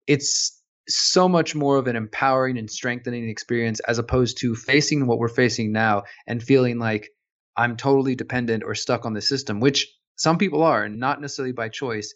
[0.06, 5.18] it's so much more of an empowering and strengthening experience as opposed to facing what
[5.18, 7.08] we're facing now and feeling like
[7.56, 11.52] I'm totally dependent or stuck on the system, which some people are, and not necessarily
[11.52, 12.12] by choice.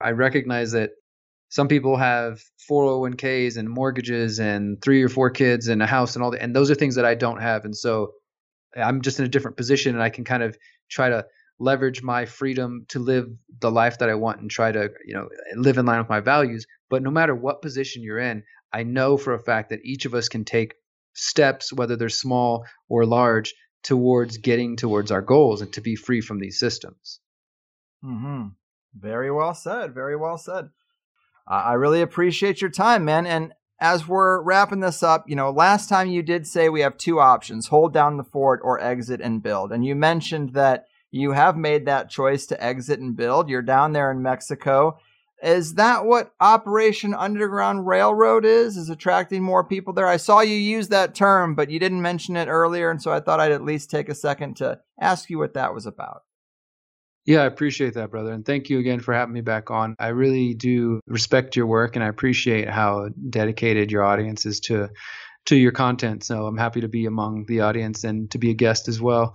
[0.00, 0.92] I recognize that
[1.50, 6.24] some people have 401ks and mortgages and three or four kids and a house and
[6.24, 8.12] all that and those are things that I don't have and so
[8.76, 10.56] I'm just in a different position and I can kind of
[10.88, 11.26] try to
[11.58, 13.28] leverage my freedom to live
[13.60, 16.20] the life that I want and try to you know live in line with my
[16.20, 18.42] values but no matter what position you're in
[18.72, 20.74] I know for a fact that each of us can take
[21.14, 26.20] steps whether they're small or large towards getting towards our goals and to be free
[26.20, 27.20] from these systems
[28.04, 28.52] mhm
[28.94, 29.94] very well said.
[29.94, 30.70] Very well said.
[31.46, 33.26] I really appreciate your time, man.
[33.26, 36.98] And as we're wrapping this up, you know, last time you did say we have
[36.98, 39.72] two options hold down the fort or exit and build.
[39.72, 43.48] And you mentioned that you have made that choice to exit and build.
[43.48, 44.98] You're down there in Mexico.
[45.42, 48.76] Is that what Operation Underground Railroad is?
[48.76, 50.06] Is attracting more people there?
[50.06, 52.90] I saw you use that term, but you didn't mention it earlier.
[52.90, 55.72] And so I thought I'd at least take a second to ask you what that
[55.72, 56.22] was about.
[57.26, 58.32] Yeah, I appreciate that, brother.
[58.32, 59.94] And thank you again for having me back on.
[59.98, 64.88] I really do respect your work and I appreciate how dedicated your audience is to
[65.46, 66.24] to your content.
[66.24, 69.34] So I'm happy to be among the audience and to be a guest as well.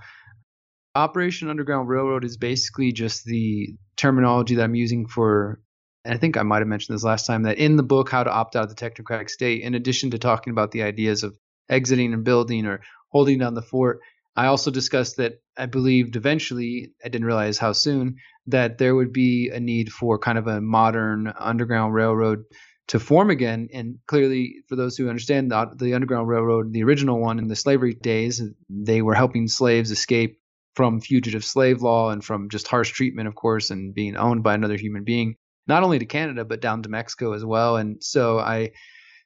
[0.94, 5.60] Operation Underground Railroad is basically just the terminology that I'm using for
[6.06, 8.24] and I think I might have mentioned this last time that in the book How
[8.24, 11.36] to Opt Out of the Technocratic State, in addition to talking about the ideas of
[11.68, 14.02] exiting and building or holding down the fort,
[14.36, 18.18] I also discussed that I believed eventually, I didn't realize how soon,
[18.48, 22.44] that there would be a need for kind of a modern underground railroad
[22.88, 23.70] to form again.
[23.74, 27.56] And clearly, for those who understand the, the Underground Railroad, the original one in the
[27.56, 30.40] slavery days, they were helping slaves escape
[30.76, 34.54] from fugitive slave law and from just harsh treatment, of course, and being owned by
[34.54, 35.36] another human being,
[35.68, 37.78] not only to Canada, but down to Mexico as well.
[37.78, 38.72] And so I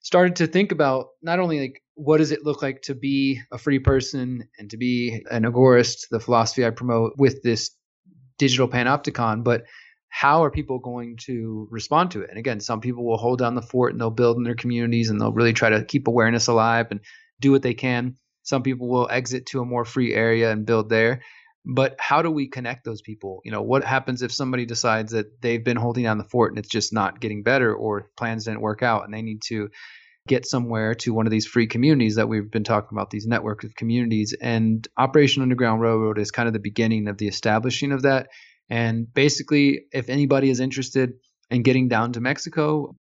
[0.01, 3.57] started to think about not only like what does it look like to be a
[3.57, 7.71] free person and to be an agorist, the philosophy I promote with this
[8.37, 9.63] digital panopticon, but
[10.07, 12.29] how are people going to respond to it?
[12.29, 15.09] And again, some people will hold down the fort and they'll build in their communities
[15.09, 17.01] and they'll really try to keep awareness alive and
[17.39, 18.15] do what they can.
[18.43, 21.21] Some people will exit to a more free area and build there.
[21.65, 23.41] But how do we connect those people?
[23.43, 26.59] You know, what happens if somebody decides that they've been holding down the fort and
[26.59, 29.69] it's just not getting better or plans didn't work out and they need to
[30.27, 33.63] get somewhere to one of these free communities that we've been talking about, these network
[33.63, 34.35] of communities.
[34.39, 38.27] And Operation Underground Railroad is kind of the beginning of the establishing of that.
[38.69, 41.13] And basically, if anybody is interested
[41.49, 42.95] in getting down to Mexico,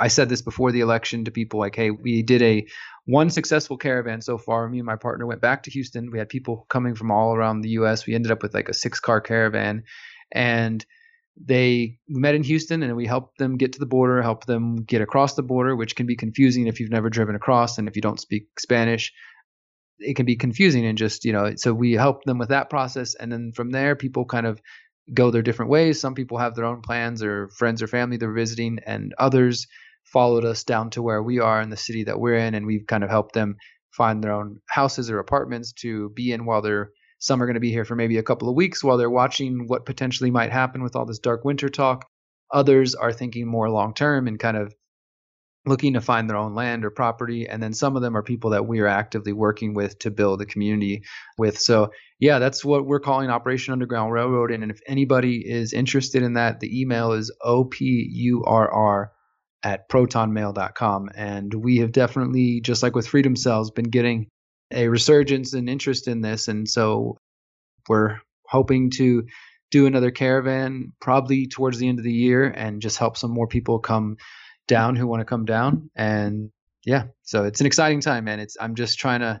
[0.00, 2.66] I said this before the election to people like, hey, we did a
[3.04, 4.68] one successful caravan so far.
[4.68, 6.10] Me and my partner went back to Houston.
[6.10, 8.06] We had people coming from all around the US.
[8.06, 9.84] We ended up with like a six car caravan.
[10.32, 10.84] And
[11.36, 15.02] they met in Houston and we helped them get to the border, help them get
[15.02, 18.02] across the border, which can be confusing if you've never driven across and if you
[18.02, 19.12] don't speak Spanish.
[19.98, 23.14] It can be confusing and just, you know, so we helped them with that process.
[23.14, 24.62] And then from there, people kind of
[25.12, 26.00] go their different ways.
[26.00, 29.66] Some people have their own plans or friends or family they're visiting, and others
[30.12, 32.54] followed us down to where we are in the city that we're in.
[32.54, 33.56] And we've kind of helped them
[33.96, 36.90] find their own houses or apartments to be in while they're
[37.22, 39.66] some are going to be here for maybe a couple of weeks while they're watching
[39.66, 42.06] what potentially might happen with all this dark winter talk.
[42.50, 44.74] Others are thinking more long term and kind of
[45.66, 47.46] looking to find their own land or property.
[47.46, 50.40] And then some of them are people that we are actively working with to build
[50.40, 51.02] a community
[51.36, 51.58] with.
[51.58, 54.50] So, yeah, that's what we're calling Operation Underground Railroad.
[54.50, 59.08] And if anybody is interested in that, the email is opurr
[59.62, 61.10] at protonmail.com.
[61.14, 64.28] And we have definitely, just like with Freedom Cells, been getting
[64.72, 66.48] a resurgence and interest in this.
[66.48, 67.18] And so
[67.88, 69.26] we're hoping to
[69.70, 73.46] do another caravan probably towards the end of the year and just help some more
[73.46, 74.16] people come
[74.66, 75.90] down who want to come down.
[75.94, 76.50] And
[76.84, 78.40] yeah, so it's an exciting time, man.
[78.40, 79.40] It's I'm just trying to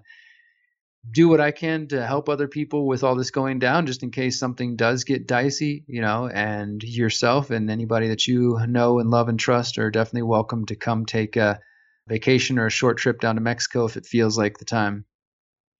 [1.08, 4.10] do what I can to help other people with all this going down, just in
[4.10, 9.10] case something does get dicey, you know, and yourself and anybody that you know and
[9.10, 11.60] love and trust are definitely welcome to come take a
[12.06, 15.04] vacation or a short trip down to Mexico if it feels like the time.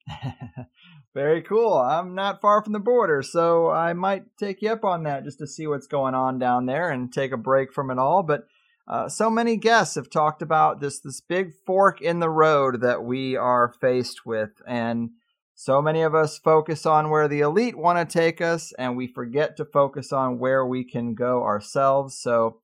[1.14, 1.74] Very cool.
[1.74, 5.38] I'm not far from the border, so I might take you up on that just
[5.38, 8.22] to see what's going on down there and take a break from it all.
[8.22, 8.46] But
[8.88, 13.04] uh, so many guests have talked about this this big fork in the road that
[13.04, 15.10] we are faced with, and
[15.54, 19.06] so many of us focus on where the elite want to take us, and we
[19.06, 22.16] forget to focus on where we can go ourselves.
[22.16, 22.60] So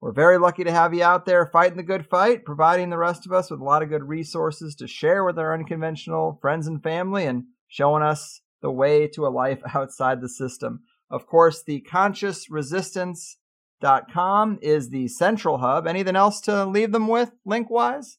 [0.00, 3.26] we're very lucky to have you out there fighting the good fight, providing the rest
[3.26, 6.82] of us with a lot of good resources to share with our unconventional friends and
[6.82, 10.80] family, and showing us the way to a life outside the system.
[11.10, 11.80] Of course, the
[13.82, 15.86] consciousresistance.com is the central hub.
[15.86, 18.18] Anything else to leave them with link wise?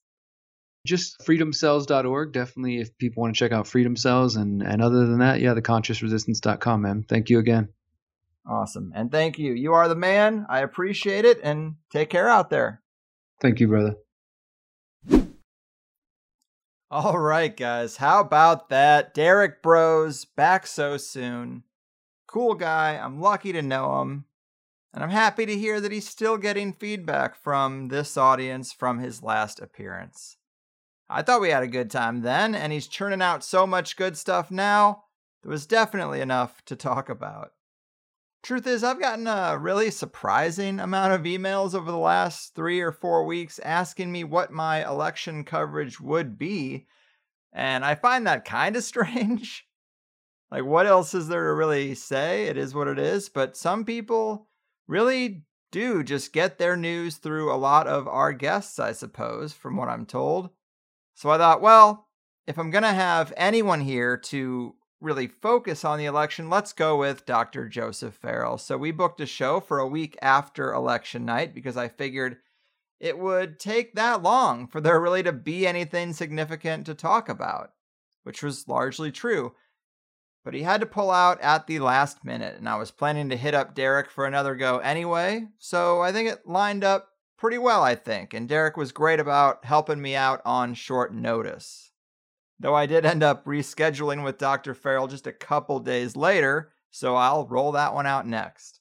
[0.85, 2.31] just freedomcells.org.
[2.31, 4.35] Definitely, if people want to check out Freedom Cells.
[4.35, 7.05] And, and other than that, yeah, the consciousresistance.com, man.
[7.07, 7.69] Thank you again.
[8.49, 8.91] Awesome.
[8.95, 9.53] And thank you.
[9.53, 10.45] You are the man.
[10.49, 11.39] I appreciate it.
[11.43, 12.81] And take care out there.
[13.41, 13.95] Thank you, brother.
[16.91, 17.97] All right, guys.
[17.97, 19.13] How about that?
[19.13, 21.63] Derrick Broze back so soon.
[22.25, 22.97] Cool guy.
[22.97, 24.25] I'm lucky to know him.
[24.93, 29.21] And I'm happy to hear that he's still getting feedback from this audience from his
[29.21, 30.37] last appearance.
[31.09, 34.17] I thought we had a good time then, and he's churning out so much good
[34.17, 35.03] stuff now.
[35.41, 37.51] There was definitely enough to talk about.
[38.41, 42.91] Truth is, I've gotten a really surprising amount of emails over the last three or
[42.91, 46.87] four weeks asking me what my election coverage would be,
[47.53, 49.67] and I find that kind of strange.
[50.51, 52.45] like, what else is there to really say?
[52.45, 54.48] It is what it is, but some people
[54.89, 59.77] really do just get their news through a lot of our guests, I suppose, from
[59.77, 60.49] what I'm told.
[61.13, 62.07] So I thought, well,
[62.47, 66.97] if I'm going to have anyone here to really focus on the election, let's go
[66.97, 67.69] with Dr.
[67.69, 68.57] Joseph Farrell.
[68.57, 72.37] So we booked a show for a week after election night because I figured
[72.99, 77.71] it would take that long for there really to be anything significant to talk about,
[78.23, 79.53] which was largely true.
[80.43, 83.37] But he had to pull out at the last minute, and I was planning to
[83.37, 87.83] hit up Derrick for another go anyway, so I think it lined up pretty well,
[87.83, 91.91] I think, and Derrick was great about helping me out on short notice.
[92.59, 94.73] Though I did end up rescheduling with Dr.
[94.73, 98.79] Farrell just a couple days later, so I'll roll that one out next.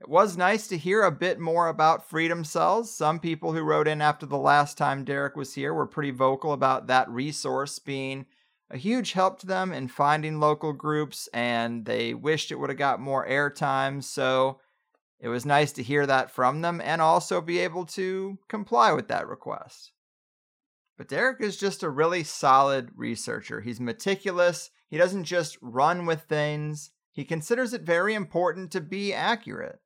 [0.00, 2.94] It was nice to hear a bit more about freedom cells.
[2.94, 6.52] Some people who wrote in after the last time Derrick was here were pretty vocal
[6.52, 8.26] about that resource being
[8.74, 12.78] a huge help to them in finding local groups, and they wished it would have
[12.78, 14.02] got more airtime.
[14.02, 14.58] So
[15.20, 19.06] it was nice to hear that from them and also be able to comply with
[19.08, 19.92] that request.
[20.98, 23.60] But Derrick is just a really solid researcher.
[23.60, 24.70] He's meticulous.
[24.88, 29.78] He doesn't just run with things, he considers it very important to be accurate.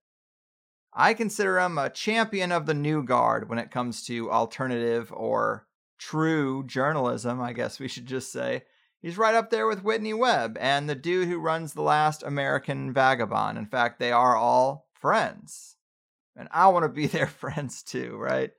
[0.95, 5.67] I consider him a champion of the new guard when it comes to alternative or
[5.99, 8.63] true journalism, I guess we should just say.
[9.01, 12.93] He's right up there with Whitney Webb and the dude who runs The Last American
[12.93, 13.57] Vagabond.
[13.57, 15.77] In fact, they are all friends.
[16.37, 18.51] And I want to be their friends too, right?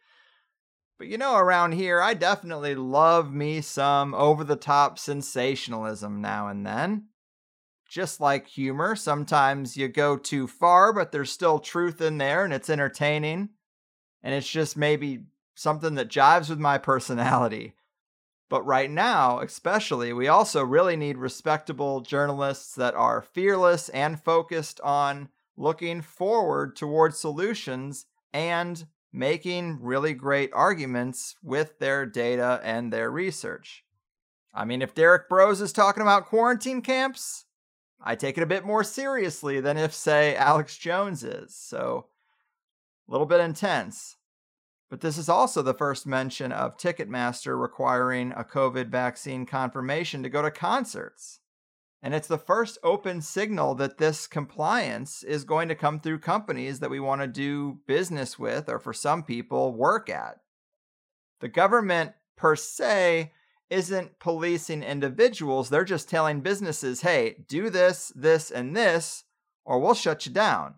[0.98, 6.48] But you know, around here, I definitely love me some over the top sensationalism now
[6.48, 7.06] and then.
[7.90, 12.54] Just like humor, sometimes you go too far, but there's still truth in there and
[12.54, 13.50] it's entertaining.
[14.22, 15.24] And it's just maybe
[15.56, 17.74] something that jives with my personality.
[18.50, 24.82] But right now, especially, we also really need respectable journalists that are fearless and focused
[24.82, 33.12] on looking forward towards solutions and making really great arguments with their data and their
[33.12, 33.84] research.
[34.54, 37.46] I mean, if Derrick Broze is talking about quarantine camps,
[38.02, 41.54] I take it a bit more seriously than if, say, Alex Jones is.
[41.54, 42.08] So,
[43.08, 44.16] a little bit intense.
[44.90, 50.30] But this is also the first mention of Ticketmaster requiring a COVID vaccine confirmation to
[50.30, 51.40] go to concerts.
[52.02, 56.80] And it's the first open signal that this compliance is going to come through companies
[56.80, 60.38] that we want to do business with, or for some people, work at.
[61.42, 63.34] The government, per se,
[63.70, 65.70] isn't policing individuals.
[65.70, 69.26] They're just telling businesses, hey, do this, this, and this,
[69.66, 70.76] or we'll shut you down.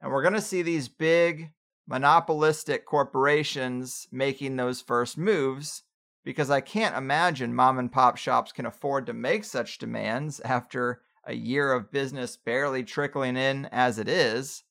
[0.00, 1.52] And we're going to see these big
[1.90, 5.82] monopolistic corporations making those first moves
[6.24, 11.02] because I can't imagine mom and pop shops can afford to make such demands after
[11.24, 14.62] a year of business barely trickling in as it is.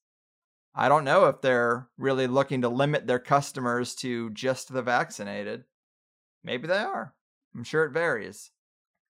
[0.73, 5.65] I don't know if they're really looking to limit their customers to just the vaccinated.
[6.41, 7.13] Maybe they are.
[7.53, 8.51] I'm sure it varies.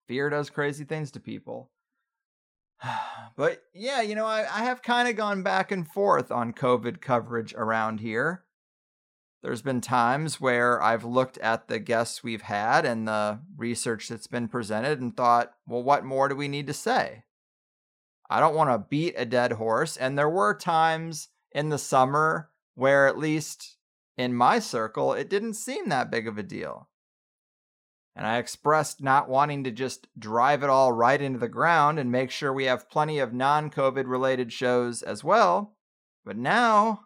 [0.07, 1.69] Fear does crazy things to people.
[3.35, 6.99] But yeah, you know, I, I have kind of gone back and forth on COVID
[6.99, 8.43] coverage around here.
[9.41, 14.27] There's been times where I've looked at the guests we've had and the research that's
[14.27, 17.23] been presented and thought, well, what more do we need to say?
[18.29, 19.95] I don't want to beat a dead horse.
[19.95, 23.77] And there were times in the summer where, at least
[24.17, 26.88] in my circle, it didn't seem that big of a deal.
[28.19, 32.11] And I expressed not wanting to just drive it all right into the ground and
[32.11, 35.77] make sure we have plenty of non COVID related shows as well.
[36.25, 37.05] But now,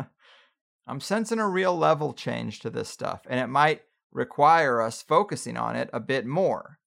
[0.88, 5.56] I'm sensing a real level change to this stuff, and it might require us focusing
[5.56, 6.80] on it a bit more.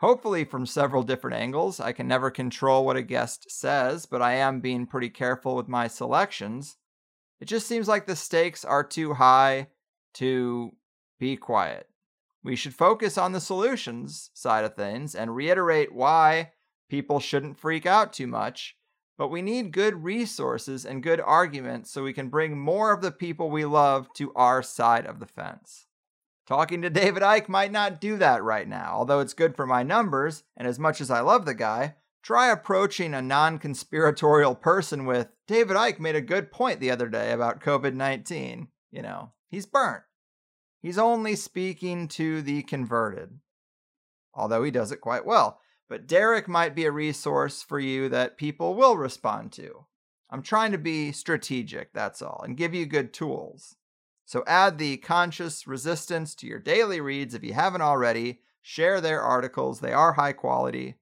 [0.00, 1.80] Hopefully, from several different angles.
[1.80, 5.68] I can never control what a guest says, but I am being pretty careful with
[5.68, 6.76] my selections.
[7.40, 9.68] It just seems like the stakes are too high
[10.16, 10.72] to
[11.18, 11.86] be quiet.
[12.42, 16.52] We should focus on the solutions side of things and reiterate why
[16.88, 18.76] people shouldn't freak out too much.
[19.18, 23.12] But we need good resources and good arguments so we can bring more of the
[23.12, 25.86] people we love to our side of the fence.
[26.46, 29.82] Talking to David Icke might not do that right now, although it's good for my
[29.82, 35.04] numbers, and as much as I love the guy, try approaching a non conspiratorial person
[35.04, 38.68] with David Icke made a good point the other day about COVID 19.
[38.90, 40.02] You know, he's burnt.
[40.80, 43.38] He's only speaking to the converted,
[44.34, 45.60] although he does it quite well.
[45.88, 49.86] But Derrick might be a resource for you that people will respond to.
[50.30, 53.74] I'm trying to be strategic, that's all, and give you good tools.
[54.24, 58.40] So add the conscious resistance to your daily reads if you haven't already.
[58.62, 60.94] Share their articles, they are high quality.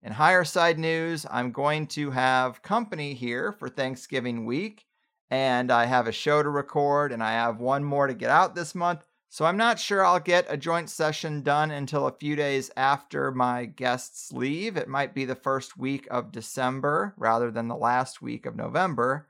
[0.00, 4.86] In higher side news, I'm going to have company here for Thanksgiving week,
[5.28, 8.54] and I have a show to record, and I have one more to get out
[8.54, 9.07] this month.
[9.30, 13.30] So I'm not sure I'll get a joint session done until a few days after
[13.30, 14.76] my guests leave.
[14.76, 19.28] It might be the first week of December rather than the last week of November.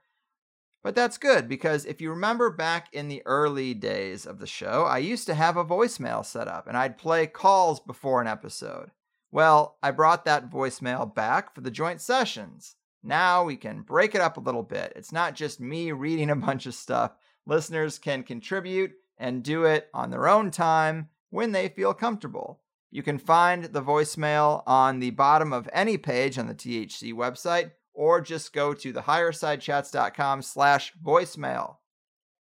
[0.84, 4.84] But that's good because if you remember back in the early days of the show,
[4.84, 8.92] I used to have a voicemail set up and I'd play calls before an episode.
[9.32, 12.76] Well, I brought that voicemail back for the joint sessions.
[13.02, 14.92] Now we can break it up a little bit.
[14.94, 17.16] It's not just me reading a bunch of stuff.
[17.46, 22.60] Listeners can contribute and do it on their own time when they feel comfortable.
[22.90, 27.72] You can find the voicemail on the bottom of any page on the THC website
[27.92, 31.76] or just go to thehighersidechats.com slash voicemail.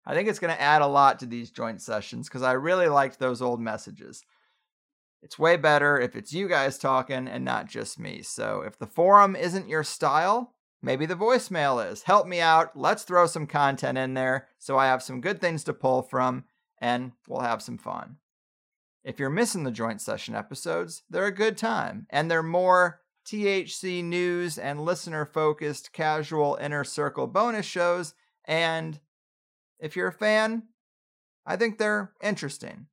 [0.05, 2.87] I think it's going to add a lot to these joint sessions because I really
[2.87, 4.25] liked those old messages.
[5.21, 8.21] It's way better if it's you guys talking and not just me.
[8.21, 12.03] So if the forum isn't your style, maybe the voicemail is.
[12.03, 12.75] Help me out.
[12.75, 16.43] Let's throw some content in there so I have some good things to pull from
[16.83, 18.17] and we'll have some fun.
[19.05, 24.03] If you're missing the joint session episodes, they're a good time and they're more THC
[24.03, 28.13] news and listener focused casual inner circle bonus shows.
[28.43, 28.99] And
[29.79, 30.63] if you're a fan,
[31.45, 32.87] I think they're interesting.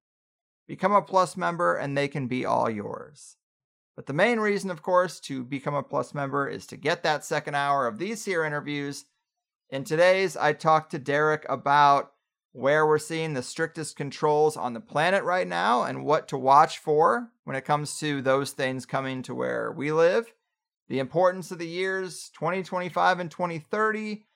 [0.69, 3.39] Become a Plus member and they can be all yours.
[3.97, 7.25] But the main reason, of course, to become a Plus member is to get that
[7.25, 9.05] second hour of these here interviews.
[9.69, 12.12] In today's, I talked to Derrick about
[12.52, 16.78] where we're seeing the strictest controls on the planet right now and what to watch
[16.78, 20.32] for when it comes to those things coming to where we live,
[20.89, 24.27] the importance of the years 2025 and 2030,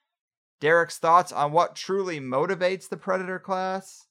[0.61, 4.07] Derrick's thoughts on what truly motivates the predator class,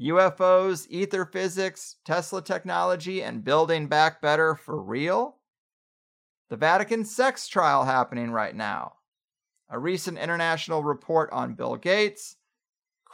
[0.00, 5.36] UFOs, ether physics, Tesla technology, and building back better for real,
[6.50, 8.94] the Vatican sex trial happening right now,
[9.70, 12.36] a recent international report on Bill Gates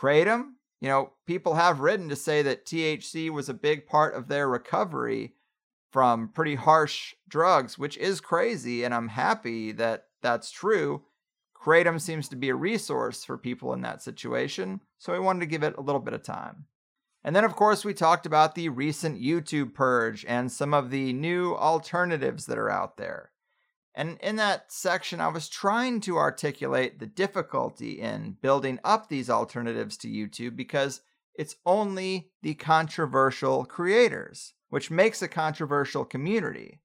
[0.02, 0.54] kratom.
[0.80, 4.48] You know, people have written to say that THC was a big part of their
[4.48, 5.34] recovery
[5.92, 8.82] from pretty harsh drugs, which is crazy.
[8.82, 11.02] And I'm happy that that's true.
[11.54, 14.80] Kratom seems to be a resource for people in that situation.
[14.98, 16.64] So I wanted to give it a little bit of time.
[17.22, 21.12] And then, of course, we talked about the recent YouTube purge and some of the
[21.12, 23.31] new alternatives that are out there.
[23.94, 29.28] And in that section, I was trying to articulate the difficulty in building up these
[29.28, 31.02] alternatives to YouTube because
[31.34, 36.80] it's only the controversial creators, which makes a controversial community.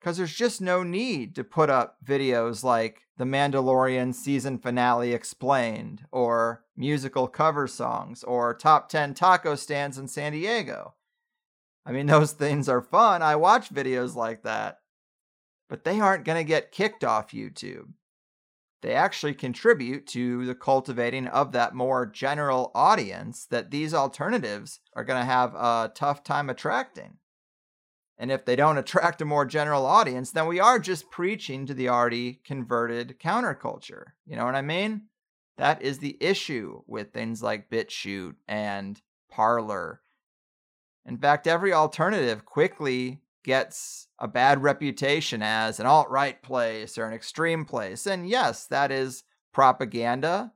[0.00, 6.04] Because there's just no need to put up videos like The Mandalorian season finale explained,
[6.12, 10.94] or musical cover songs, or top 10 taco stands in San Diego.
[11.84, 13.22] I mean, those things are fun.
[13.22, 14.78] I watch videos like that
[15.68, 17.92] but they aren't going to get kicked off YouTube.
[18.82, 25.04] They actually contribute to the cultivating of that more general audience that these alternatives are
[25.04, 27.18] going to have a tough time attracting.
[28.18, 31.74] And if they don't attract a more general audience, then we are just preaching to
[31.74, 34.04] the already converted counterculture.
[34.24, 35.06] You know what I mean?
[35.58, 40.00] That is the issue with things like BitChute and Parler.
[41.06, 47.06] In fact, every alternative quickly gets a bad reputation as an alt right place or
[47.06, 48.04] an extreme place.
[48.04, 49.22] And yes, that is
[49.54, 50.52] propaganda.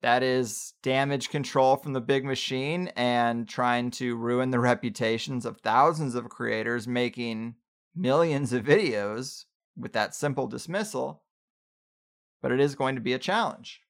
[0.00, 5.60] That is damage control from the big machine and trying to ruin the reputations of
[5.60, 7.56] thousands of creators making
[7.94, 9.44] millions of videos
[9.76, 11.22] with that simple dismissal.
[12.40, 13.82] But it is going to be a challenge.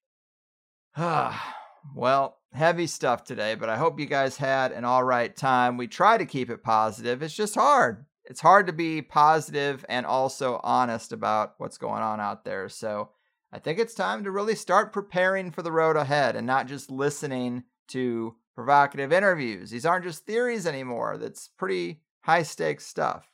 [1.94, 5.76] well, heavy stuff today, but I hope you guys had an all right time.
[5.76, 7.22] We try to keep it positive.
[7.22, 8.06] It's just hard.
[8.26, 12.68] It's hard to be positive and also honest about what's going on out there.
[12.68, 13.10] So
[13.52, 16.90] I think it's time to really start preparing for the road ahead and not just
[16.90, 19.70] listening to provocative interviews.
[19.70, 21.18] These aren't just theories anymore.
[21.18, 23.30] That's pretty high stakes stuff.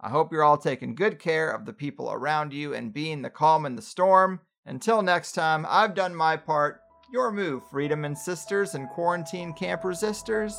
[0.00, 3.30] I hope you're all taking good care of the people around you and being the
[3.30, 4.40] calm in the storm.
[4.66, 6.80] Until next time, I've done my part.
[7.12, 10.54] Your move, Freedom and Sisters and Quarantine Camp Resistors.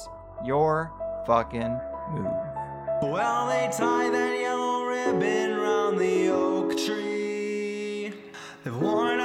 [0.46, 0.92] Your
[1.26, 1.80] fucking
[2.12, 2.53] move.
[3.04, 8.14] Well, they tie that yellow ribbon around the oak tree.
[8.64, 9.20] They've worn